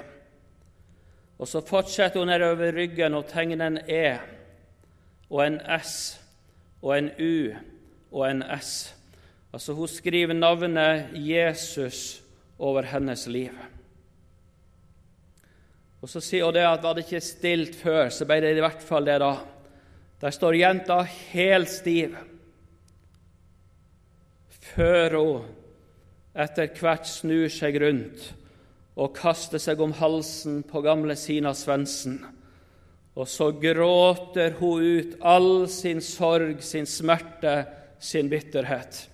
Og 1.38 1.48
Så 1.48 1.60
fortsetter 1.66 2.20
hun 2.20 2.28
nedover 2.28 2.72
ryggen 2.76 3.14
og 3.14 3.26
tegner 3.26 3.66
en 3.66 3.78
E 3.88 4.18
og 5.30 5.46
en 5.46 5.60
S 5.82 6.20
og 6.82 6.98
en 6.98 7.10
U 7.18 7.54
og 8.12 8.30
en 8.30 8.42
S. 8.60 8.94
Altså 9.52 9.72
Hun 9.72 9.88
skriver 9.88 10.32
navnet 10.32 11.10
Jesus 11.14 12.22
over 12.58 12.82
hennes 12.82 13.26
liv. 13.26 13.50
Og 16.00 16.08
Så 16.08 16.22
sier 16.24 16.46
hun 16.48 16.56
det 16.56 16.64
at 16.64 16.82
var 16.82 16.96
det 16.96 17.04
ikke 17.04 17.20
stilt 17.20 17.76
før, 17.76 18.08
så 18.08 18.24
ble 18.28 18.40
det 18.40 18.56
i 18.56 18.64
hvert 18.64 18.82
fall 18.82 19.04
det 19.04 19.18
da. 19.20 19.34
Der 20.20 20.32
står 20.32 20.56
jenta 20.56 21.00
helt 21.32 21.68
stiv, 21.72 22.16
før 24.74 25.16
hun 25.16 25.48
etter 26.40 26.68
hvert 26.76 27.08
snur 27.08 27.48
seg 27.52 27.78
rundt 27.82 28.28
og 29.00 29.14
kaster 29.16 29.60
seg 29.62 29.80
om 29.80 29.94
halsen 29.96 30.60
på 30.68 30.82
gamle 30.84 31.16
Sina 31.16 31.54
Svendsen. 31.56 32.18
Og 33.16 33.28
så 33.28 33.50
gråter 33.56 34.54
hun 34.60 34.84
ut 34.84 35.16
all 35.26 35.66
sin 35.72 36.02
sorg, 36.04 36.60
sin 36.62 36.86
smerte, 36.86 37.64
sin 37.98 38.28
bitterhet. 38.30 39.06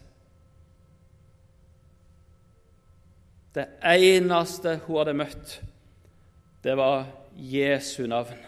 Det 3.56 3.64
eneste 3.88 4.76
hun 4.84 5.00
hadde 5.00 5.16
møtt, 5.16 5.56
det 6.66 6.74
var 6.74 7.04
Jesu 7.36 8.06
navn. 8.06 8.38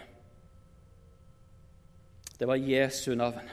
Det 2.37 2.45
var 2.45 2.55
Jesu 2.55 3.15
navn. 3.15 3.47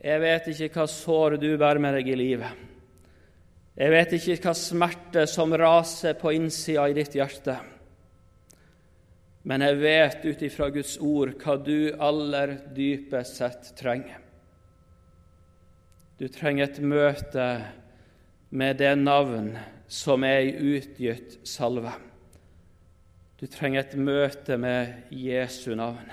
Jeg 0.00 0.22
vet 0.22 0.48
ikke 0.48 0.70
hva 0.72 0.86
sår 0.88 1.36
du 1.36 1.50
bærer 1.60 1.82
med 1.84 1.98
deg 1.98 2.08
i 2.08 2.16
livet. 2.16 2.64
Jeg 3.76 3.92
vet 3.92 4.16
ikke 4.16 4.38
hva 4.46 4.56
smerte 4.56 5.26
som 5.28 5.52
raser 5.52 6.16
på 6.16 6.32
innsida 6.38 6.88
i 6.88 6.96
ditt 6.96 7.20
hjerte. 7.20 7.58
Men 9.44 9.68
jeg 9.68 9.82
vet 9.84 10.28
ut 10.32 10.48
ifra 10.48 10.72
Guds 10.72 10.96
ord 10.96 11.36
hva 11.44 11.60
du 11.60 11.92
aller 11.92 12.56
dypest 12.72 13.36
sett 13.44 13.74
trenger. 13.76 14.16
Du 16.16 16.24
trenger 16.32 16.70
et 16.70 16.80
møte 16.80 17.50
med 18.48 18.80
det 18.80 18.96
navn 18.96 19.58
som 19.92 20.24
er 20.24 20.46
i 20.48 20.78
utgitt 20.78 21.42
salve. 21.44 22.00
Du 23.40 23.46
trenger 23.48 23.80
et 23.80 23.96
møte 23.96 24.58
med 24.60 25.08
Jesu 25.16 25.72
navn. 25.74 26.10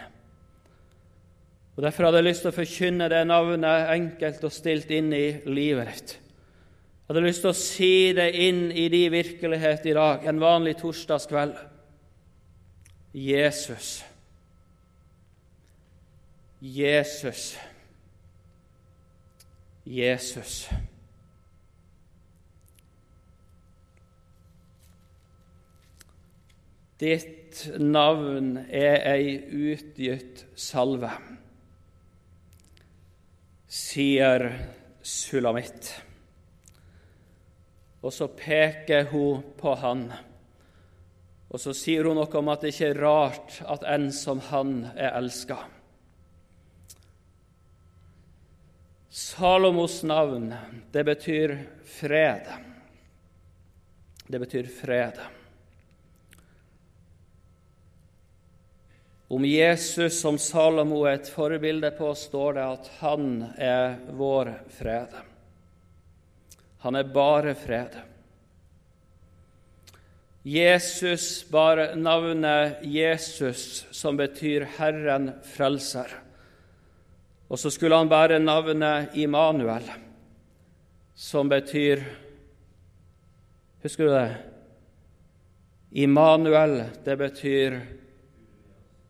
Og 1.76 1.84
Derfor 1.84 2.08
hadde 2.08 2.22
jeg 2.22 2.26
lyst 2.30 2.46
til 2.46 2.50
å 2.54 2.56
forkynne 2.56 3.10
det 3.12 3.20
navnet 3.28 3.92
enkelt 3.94 4.46
og 4.48 4.54
stilt 4.56 4.90
inn 4.96 5.12
i 5.14 5.26
livet 5.46 5.92
ditt. 5.92 6.14
Jeg 6.18 7.12
hadde 7.12 7.26
lyst 7.28 7.44
til 7.44 7.52
å 7.52 7.60
si 7.60 7.92
det 8.16 8.32
inn 8.48 8.64
i 8.72 8.88
din 8.92 9.12
virkelighet 9.14 9.86
i 9.88 9.94
dag, 9.96 10.26
en 10.28 10.42
vanlig 10.42 10.78
torsdagskveld. 10.80 11.60
Jesus. 13.14 14.02
Jesus. 16.62 17.58
Jesus. 19.86 20.68
Ditt 26.98 27.68
navn 27.78 28.56
er 28.74 29.04
ei 29.12 29.38
utgitt 29.38 30.48
salve, 30.58 31.12
sier 33.70 34.48
Sulamitt. 35.06 35.92
Og 38.02 38.14
så 38.14 38.28
peker 38.34 39.12
hun 39.12 39.46
på 39.60 39.76
han. 39.78 40.08
Og 41.48 41.62
så 41.62 41.74
sier 41.78 42.10
hun 42.10 42.18
noe 42.18 42.42
om 42.42 42.50
at 42.52 42.66
det 42.66 42.74
ikke 42.74 42.92
er 42.92 43.02
rart 43.06 43.62
at 43.70 43.86
en 43.88 44.10
som 44.16 44.42
han 44.50 44.80
er 44.96 45.14
elska. 45.22 45.62
Salomos 49.18 50.02
navn, 50.06 50.52
det 50.92 51.06
betyr 51.06 51.58
fred. 51.86 52.50
Det 54.28 54.40
betyr 54.42 54.70
fred. 54.70 55.37
Om 59.28 59.46
Jesus 59.46 60.22
som 60.22 60.38
Salomo 60.40 61.02
er 61.04 61.18
et 61.18 61.30
forbilde 61.32 61.90
på, 61.98 62.14
står 62.16 62.56
det 62.56 62.68
at 62.78 62.92
han 63.02 63.32
er 63.60 63.98
vår 64.16 64.54
fred. 64.78 65.16
Han 66.86 66.96
er 66.96 67.10
bare 67.12 67.56
fred. 67.60 67.98
Jesus 70.48 71.44
bar 71.52 71.98
navnet 72.00 72.86
Jesus, 72.88 73.84
som 73.92 74.16
betyr 74.16 74.64
Herren 74.78 75.34
frelser. 75.44 76.08
Og 77.52 77.60
så 77.60 77.72
skulle 77.72 78.00
han 78.00 78.08
bære 78.08 78.40
navnet 78.40 79.16
Immanuel, 79.20 79.84
som 81.16 81.52
betyr 81.52 82.06
Husker 83.84 84.08
du 84.08 84.12
det? 84.12 84.38
Immanuel, 85.92 86.82
det 87.06 87.14
betyr 87.20 87.78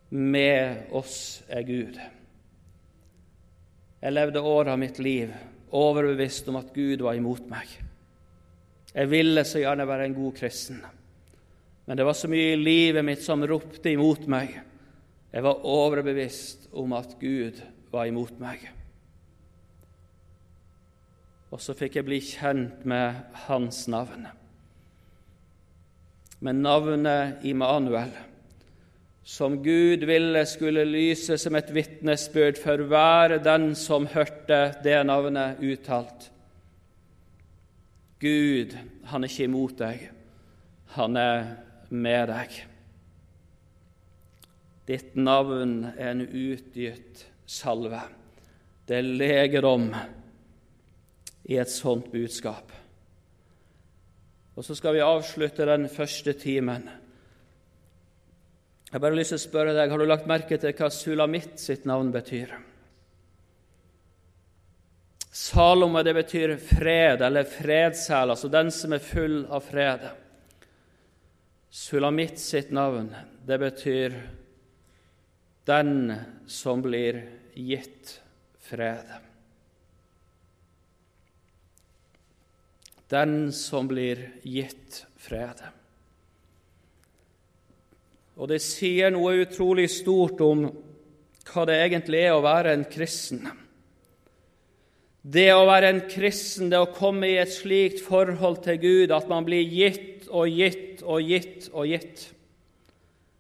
'med 0.10 0.92
oss 0.92 1.44
er 1.48 1.62
Gud'. 1.62 2.00
Jeg 4.02 4.14
levde 4.14 4.42
året 4.42 4.72
av 4.72 4.80
mitt 4.80 5.00
liv 5.00 5.34
overbevist 5.72 6.48
om 6.48 6.56
at 6.56 6.74
Gud 6.74 7.02
var 7.02 7.14
imot 7.14 7.50
meg. 7.50 7.68
Jeg 8.94 9.10
ville 9.10 9.44
så 9.44 9.60
gjerne 9.60 9.88
være 9.88 10.06
en 10.06 10.14
god 10.14 10.34
kristen, 10.36 10.82
men 11.86 11.98
det 11.98 12.06
var 12.06 12.14
så 12.14 12.28
mye 12.28 12.54
i 12.54 12.64
livet 12.64 13.06
mitt 13.06 13.22
som 13.22 13.44
ropte 13.44 13.92
imot 13.92 14.28
meg. 14.28 14.62
Jeg 15.34 15.44
var 15.44 15.66
overbevist 15.66 16.70
om 16.72 16.94
at 16.94 17.20
Gud 17.20 17.62
var 17.92 18.06
imot 18.06 18.40
meg. 18.40 18.70
og 21.52 21.62
så 21.64 21.76
fikk 21.78 21.98
jeg 21.98 22.08
bli 22.08 22.20
kjent 22.24 22.84
med 22.88 23.22
hans 23.48 23.86
navn. 23.88 24.28
Med 26.44 26.60
navnet 26.60 27.46
Immanuel, 27.48 28.12
som 29.28 29.58
Gud 29.64 30.06
ville 30.08 30.46
skulle 30.48 30.86
lyse 30.88 31.36
som 31.38 31.56
et 31.60 31.74
vitnesbyrd 31.76 32.60
for 32.62 32.80
hver 32.88 33.34
den 33.44 33.74
som 33.76 34.06
hørte 34.08 34.60
det 34.86 35.02
navnet 35.04 35.60
uttalt. 35.60 36.30
Gud, 38.24 38.72
han 39.12 39.26
er 39.26 39.30
ikke 39.30 39.48
imot 39.50 39.74
deg, 39.82 40.06
han 40.96 41.20
er 41.20 41.42
med 41.92 42.32
deg. 42.32 42.56
Ditt 44.88 45.18
navn 45.20 45.82
er 45.90 46.14
en 46.14 46.24
utgitt 46.24 47.26
salve. 47.44 48.00
Det 48.88 49.02
er 49.02 49.10
legedom 49.20 49.90
i 51.52 51.60
et 51.60 51.74
sånt 51.74 52.08
budskap. 52.14 52.72
Og 54.56 54.64
Så 54.64 54.80
skal 54.80 54.96
vi 54.96 55.04
avslutte 55.04 55.68
den 55.68 55.90
første 55.92 56.34
timen. 56.34 56.88
Jeg 58.88 59.04
bare 59.04 59.18
lyst 59.18 59.34
til 59.34 59.40
å 59.42 59.44
spørre 59.44 59.76
deg, 59.76 59.92
Har 59.92 60.00
du 60.00 60.08
lagt 60.08 60.30
merke 60.30 60.58
til 60.62 60.72
hva 60.72 60.88
Sulamitt 60.94 61.60
sitt 61.60 61.84
navn 61.90 62.12
betyr? 62.14 62.54
Salome 65.38 66.02
det 66.08 66.16
betyr 66.18 66.56
fred 66.58 67.22
eller 67.22 67.46
fredshæl, 67.46 68.32
altså 68.34 68.50
den 68.50 68.72
som 68.74 68.96
er 68.96 69.04
full 69.04 69.44
av 69.54 69.68
fred. 69.68 70.08
Sulamitt 71.70 72.40
sitt 72.42 72.72
navn 72.74 73.12
det 73.46 73.60
betyr 73.62 74.16
den 75.68 76.16
som 76.48 76.82
blir 76.82 77.20
gitt 77.54 78.16
fred. 78.64 79.12
Den 83.12 83.52
som 83.54 83.92
blir 83.92 84.30
gitt 84.48 85.04
fred. 85.20 85.62
Og 88.38 88.50
det 88.52 88.60
sier 88.62 89.10
noe 89.14 89.40
utrolig 89.42 89.88
stort 89.90 90.42
om 90.46 90.68
hva 91.48 91.64
det 91.66 91.78
egentlig 91.88 92.22
er 92.28 92.36
å 92.36 92.44
være 92.46 92.76
en 92.76 92.86
kristen. 92.92 93.48
Det 95.28 95.50
å 95.52 95.66
være 95.68 95.90
en 95.92 96.04
kristen, 96.08 96.70
det 96.72 96.80
å 96.80 96.92
komme 96.94 97.28
i 97.28 97.40
et 97.42 97.52
slikt 97.52 98.04
forhold 98.06 98.62
til 98.64 98.78
Gud 98.80 99.14
at 99.16 99.28
man 99.32 99.48
blir 99.48 99.66
gitt 99.66 100.28
og 100.30 100.48
gitt 100.48 101.02
og 101.04 101.24
gitt 101.24 101.70
og 101.74 101.90
gitt. 101.90 102.28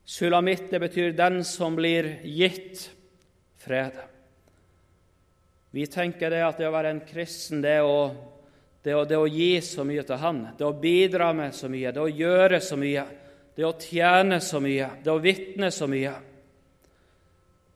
Sulamitt, 0.07 0.69
det 0.71 0.79
betyr 0.79 1.11
'den 1.11 1.43
som 1.43 1.75
blir 1.75 2.19
gitt 2.23 2.89
fred'. 3.59 4.07
Vi 5.71 5.85
tenker 5.85 6.29
det 6.29 6.41
at 6.41 6.57
det 6.57 6.67
å 6.67 6.71
være 6.71 6.89
en 6.89 7.01
kristen, 7.05 7.61
det 7.61 7.81
å, 7.81 8.15
det 8.83 8.95
å, 8.95 9.05
det 9.05 9.17
å 9.17 9.27
gi 9.27 9.61
så 9.61 9.83
mye 9.83 10.03
til 10.03 10.17
Han, 10.17 10.47
det 10.57 10.65
å 10.65 10.73
bidra 10.73 11.33
med 11.33 11.55
så 11.55 11.67
mye, 11.69 11.91
det 11.91 12.01
å 12.01 12.07
gjøre 12.07 12.61
så 12.63 12.77
mye, 12.79 13.03
det 13.57 13.65
å 13.65 13.73
tjene 13.81 14.37
så 14.43 14.61
mye, 14.61 14.89
det 15.01 15.09
å 15.09 15.21
vitne 15.21 15.71
så 15.73 15.87
mye. 15.89 16.13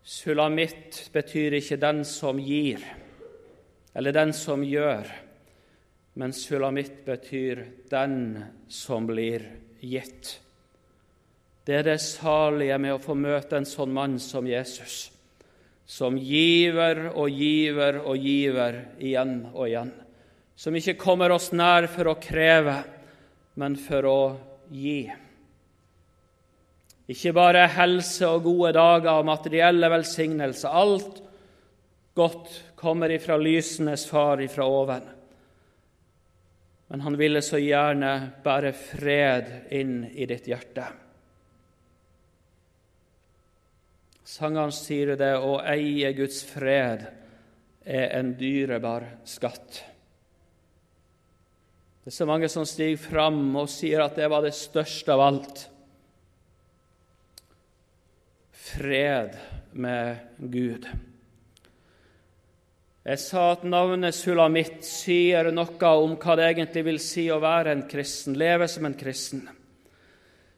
Sulamitt 0.06 1.10
betyr 1.14 1.58
ikke 1.58 1.78
'den 1.78 2.06
som 2.06 2.38
gir' 2.38 2.86
eller 3.94 4.12
den 4.12 4.34
som 4.34 4.64
gjør, 4.64 5.08
men 6.14 6.34
sulamitt 6.34 7.06
betyr 7.06 7.66
den 7.90 8.44
som 8.68 9.08
blir 9.08 9.44
gitt. 9.80 10.40
Det 11.66 11.76
er 11.76 11.84
det 11.84 12.02
salige 12.02 12.78
med 12.78 12.94
å 12.96 13.02
få 13.04 13.16
møte 13.16 13.58
en 13.58 13.66
sånn 13.66 13.92
mann 13.94 14.20
som 14.20 14.48
Jesus, 14.48 15.12
som 15.86 16.18
giver 16.18 17.10
og 17.12 17.30
giver 17.30 18.00
og 18.06 18.18
giver 18.18 18.80
igjen 19.00 19.52
og 19.54 19.68
igjen, 19.68 19.92
som 20.56 20.76
ikke 20.76 20.98
kommer 21.00 21.32
oss 21.32 21.52
nær 21.52 21.88
for 21.92 22.14
å 22.14 22.20
kreve, 22.22 22.84
men 23.56 23.76
for 23.76 24.08
å 24.08 24.22
gi. 24.72 25.12
Ikke 27.12 27.34
bare 27.36 27.66
helse 27.76 28.28
og 28.30 28.46
gode 28.46 28.72
dager 28.78 29.18
og 29.20 29.28
materielle 29.28 29.90
velsignelser. 29.92 30.72
Alt 30.72 31.22
godt 32.16 32.52
kommer 32.80 33.12
ifra 33.12 33.38
lysenes 33.40 34.06
far 34.08 34.42
ifra 34.44 34.68
oven. 34.68 35.04
Men 36.92 37.04
han 37.06 37.16
ville 37.20 37.42
så 37.44 37.60
gjerne 37.60 38.12
bære 38.44 38.74
fred 38.76 39.52
inn 39.76 40.02
i 40.12 40.28
ditt 40.28 40.48
hjerte. 40.52 40.88
Sangeren 44.32 44.72
sier 44.76 45.18
det 45.20 45.34
å 45.44 45.58
eie 45.68 46.14
Guds 46.16 46.42
fred 46.48 47.04
er 47.84 48.14
en 48.16 48.34
dyrebar 48.40 49.08
skatt. 49.28 49.82
Det 52.02 52.12
er 52.12 52.16
så 52.16 52.28
mange 52.30 52.48
som 52.50 52.64
stiger 52.68 53.00
fram 53.02 53.44
og 53.60 53.68
sier 53.70 54.04
at 54.06 54.16
det 54.18 54.30
var 54.32 54.46
det 54.46 54.56
største 54.56 55.12
av 55.16 55.26
alt. 55.26 55.66
Fred 58.78 59.36
med 59.72 60.16
Gud. 60.38 60.86
Jeg 63.04 63.20
sa 63.20 63.50
at 63.52 63.64
navnet 63.68 64.16
Sulamitt 64.16 64.86
sier 64.86 65.50
noe 65.52 65.92
om 66.00 66.14
hva 66.22 66.36
det 66.40 66.46
egentlig 66.54 66.84
vil 66.86 67.00
si 67.04 67.26
å 67.34 67.42
være 67.42 67.74
en 67.74 67.84
kristen, 67.90 68.38
leve 68.40 68.70
som 68.72 68.88
en 68.88 68.96
kristen. 68.96 69.44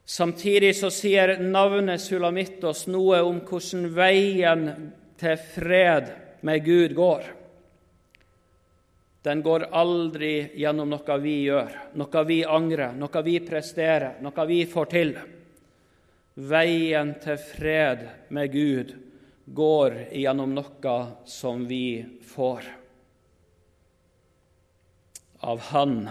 Samtidig 0.05 0.75
så 0.77 0.91
sier 0.93 1.39
navnet 1.41 2.03
Sulamitt 2.03 2.61
oss 2.69 2.85
noe 2.91 3.23
om 3.25 3.39
hvordan 3.47 3.87
veien 3.95 4.65
til 5.17 5.39
fred 5.55 6.11
med 6.45 6.65
Gud 6.67 6.93
går. 6.99 7.29
Den 9.23 9.41
går 9.41 9.71
aldri 9.71 10.35
gjennom 10.59 10.91
noe 10.91 11.21
vi 11.23 11.39
gjør, 11.47 11.79
noe 11.97 12.27
vi 12.27 12.43
angrer, 12.45 12.91
noe 12.93 13.23
vi 13.25 13.39
presterer, 13.41 14.19
noe 14.21 14.51
vi 14.51 14.65
får 14.69 14.91
til. 14.91 15.15
Veien 16.33 17.13
til 17.21 17.37
fred 17.37 18.07
med 18.33 18.53
Gud 18.53 18.93
går 19.45 19.97
gjennom 20.17 20.55
noe 20.55 20.95
som 21.29 21.67
vi 21.69 22.01
får 22.25 22.65
av 25.43 25.59
Han 25.73 26.07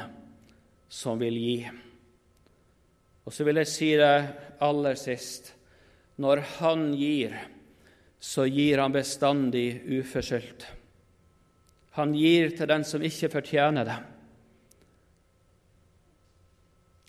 som 0.92 1.18
vil 1.18 1.38
gi. 1.40 1.56
Og 3.24 3.34
så 3.34 3.46
vil 3.48 3.62
jeg 3.62 3.70
si 3.70 3.90
det 3.98 4.14
aller 4.62 4.98
sist 5.00 5.54
når 6.22 6.44
Han 6.60 6.90
gir, 6.94 7.34
så 8.20 8.44
gir 8.46 8.78
Han 8.78 8.94
bestandig 8.94 9.82
uforskyldt. 9.88 10.66
Han 11.98 12.14
gir 12.16 12.52
til 12.56 12.68
den 12.68 12.84
som 12.88 13.02
ikke 13.04 13.32
fortjener 13.32 13.88
det. 13.88 13.96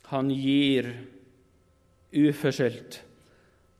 Han 0.09 0.31
gir 0.33 0.89
uforskyldt 2.13 3.01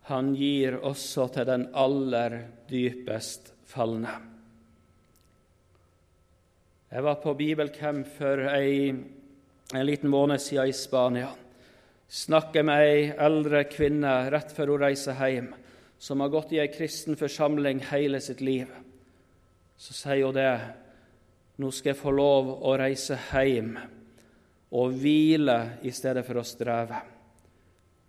han 0.03 0.33
gir 0.35 0.81
også 0.83 1.29
til 1.31 1.47
den 1.47 1.69
aller 1.79 2.35
dypest 2.67 3.53
falne. 3.71 4.11
Jeg 6.91 7.05
var 7.05 7.21
på 7.23 7.33
bibelcamp 7.39 8.09
for 8.17 8.43
ei, 8.51 8.91
en 8.91 9.87
liten 9.87 10.11
måned 10.11 10.43
siden 10.43 10.69
i 10.69 10.75
Spania. 10.75 11.31
Snakket 12.09 12.67
med 12.67 12.83
ei 12.83 13.05
eldre 13.15 13.63
kvinne 13.71 14.11
rett 14.29 14.51
før 14.53 14.75
hun 14.75 14.83
reiser 14.83 15.17
hjem, 15.17 15.49
som 15.97 16.19
har 16.21 16.33
gått 16.35 16.51
i 16.53 16.59
ei 16.61 16.67
kristen 16.73 17.17
forsamling 17.17 17.79
hele 17.87 18.19
sitt 18.21 18.43
liv. 18.43 18.67
Så 19.79 19.95
sier 19.95 20.27
hun 20.27 20.35
det. 20.35 20.51
Nå 21.63 21.71
skal 21.71 21.93
jeg 21.93 22.01
få 22.01 22.11
lov 22.11 22.51
å 22.65 22.75
reise 22.81 23.15
hjem 23.31 23.77
og 24.73 24.95
hvile 24.99 25.57
i 25.85 25.91
stedet 25.93 26.25
for 26.27 26.41
å 26.41 26.45
streve. 26.45 27.12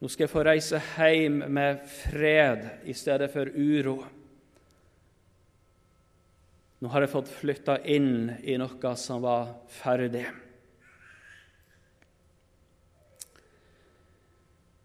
Nå 0.02 0.10
skal 0.10 0.26
jeg 0.26 0.32
få 0.32 0.44
reise 0.44 0.80
hjem 0.96 1.42
med 1.54 1.84
fred 1.88 2.66
i 2.84 2.94
stedet 2.96 3.30
for 3.32 3.48
uro. 3.54 3.98
Nå 6.82 6.90
har 6.92 7.04
jeg 7.04 7.12
fått 7.14 7.30
flytta 7.32 7.78
inn 7.88 8.34
i 8.42 8.58
noe 8.60 8.96
som 9.00 9.22
var 9.24 9.54
ferdig. 9.72 10.26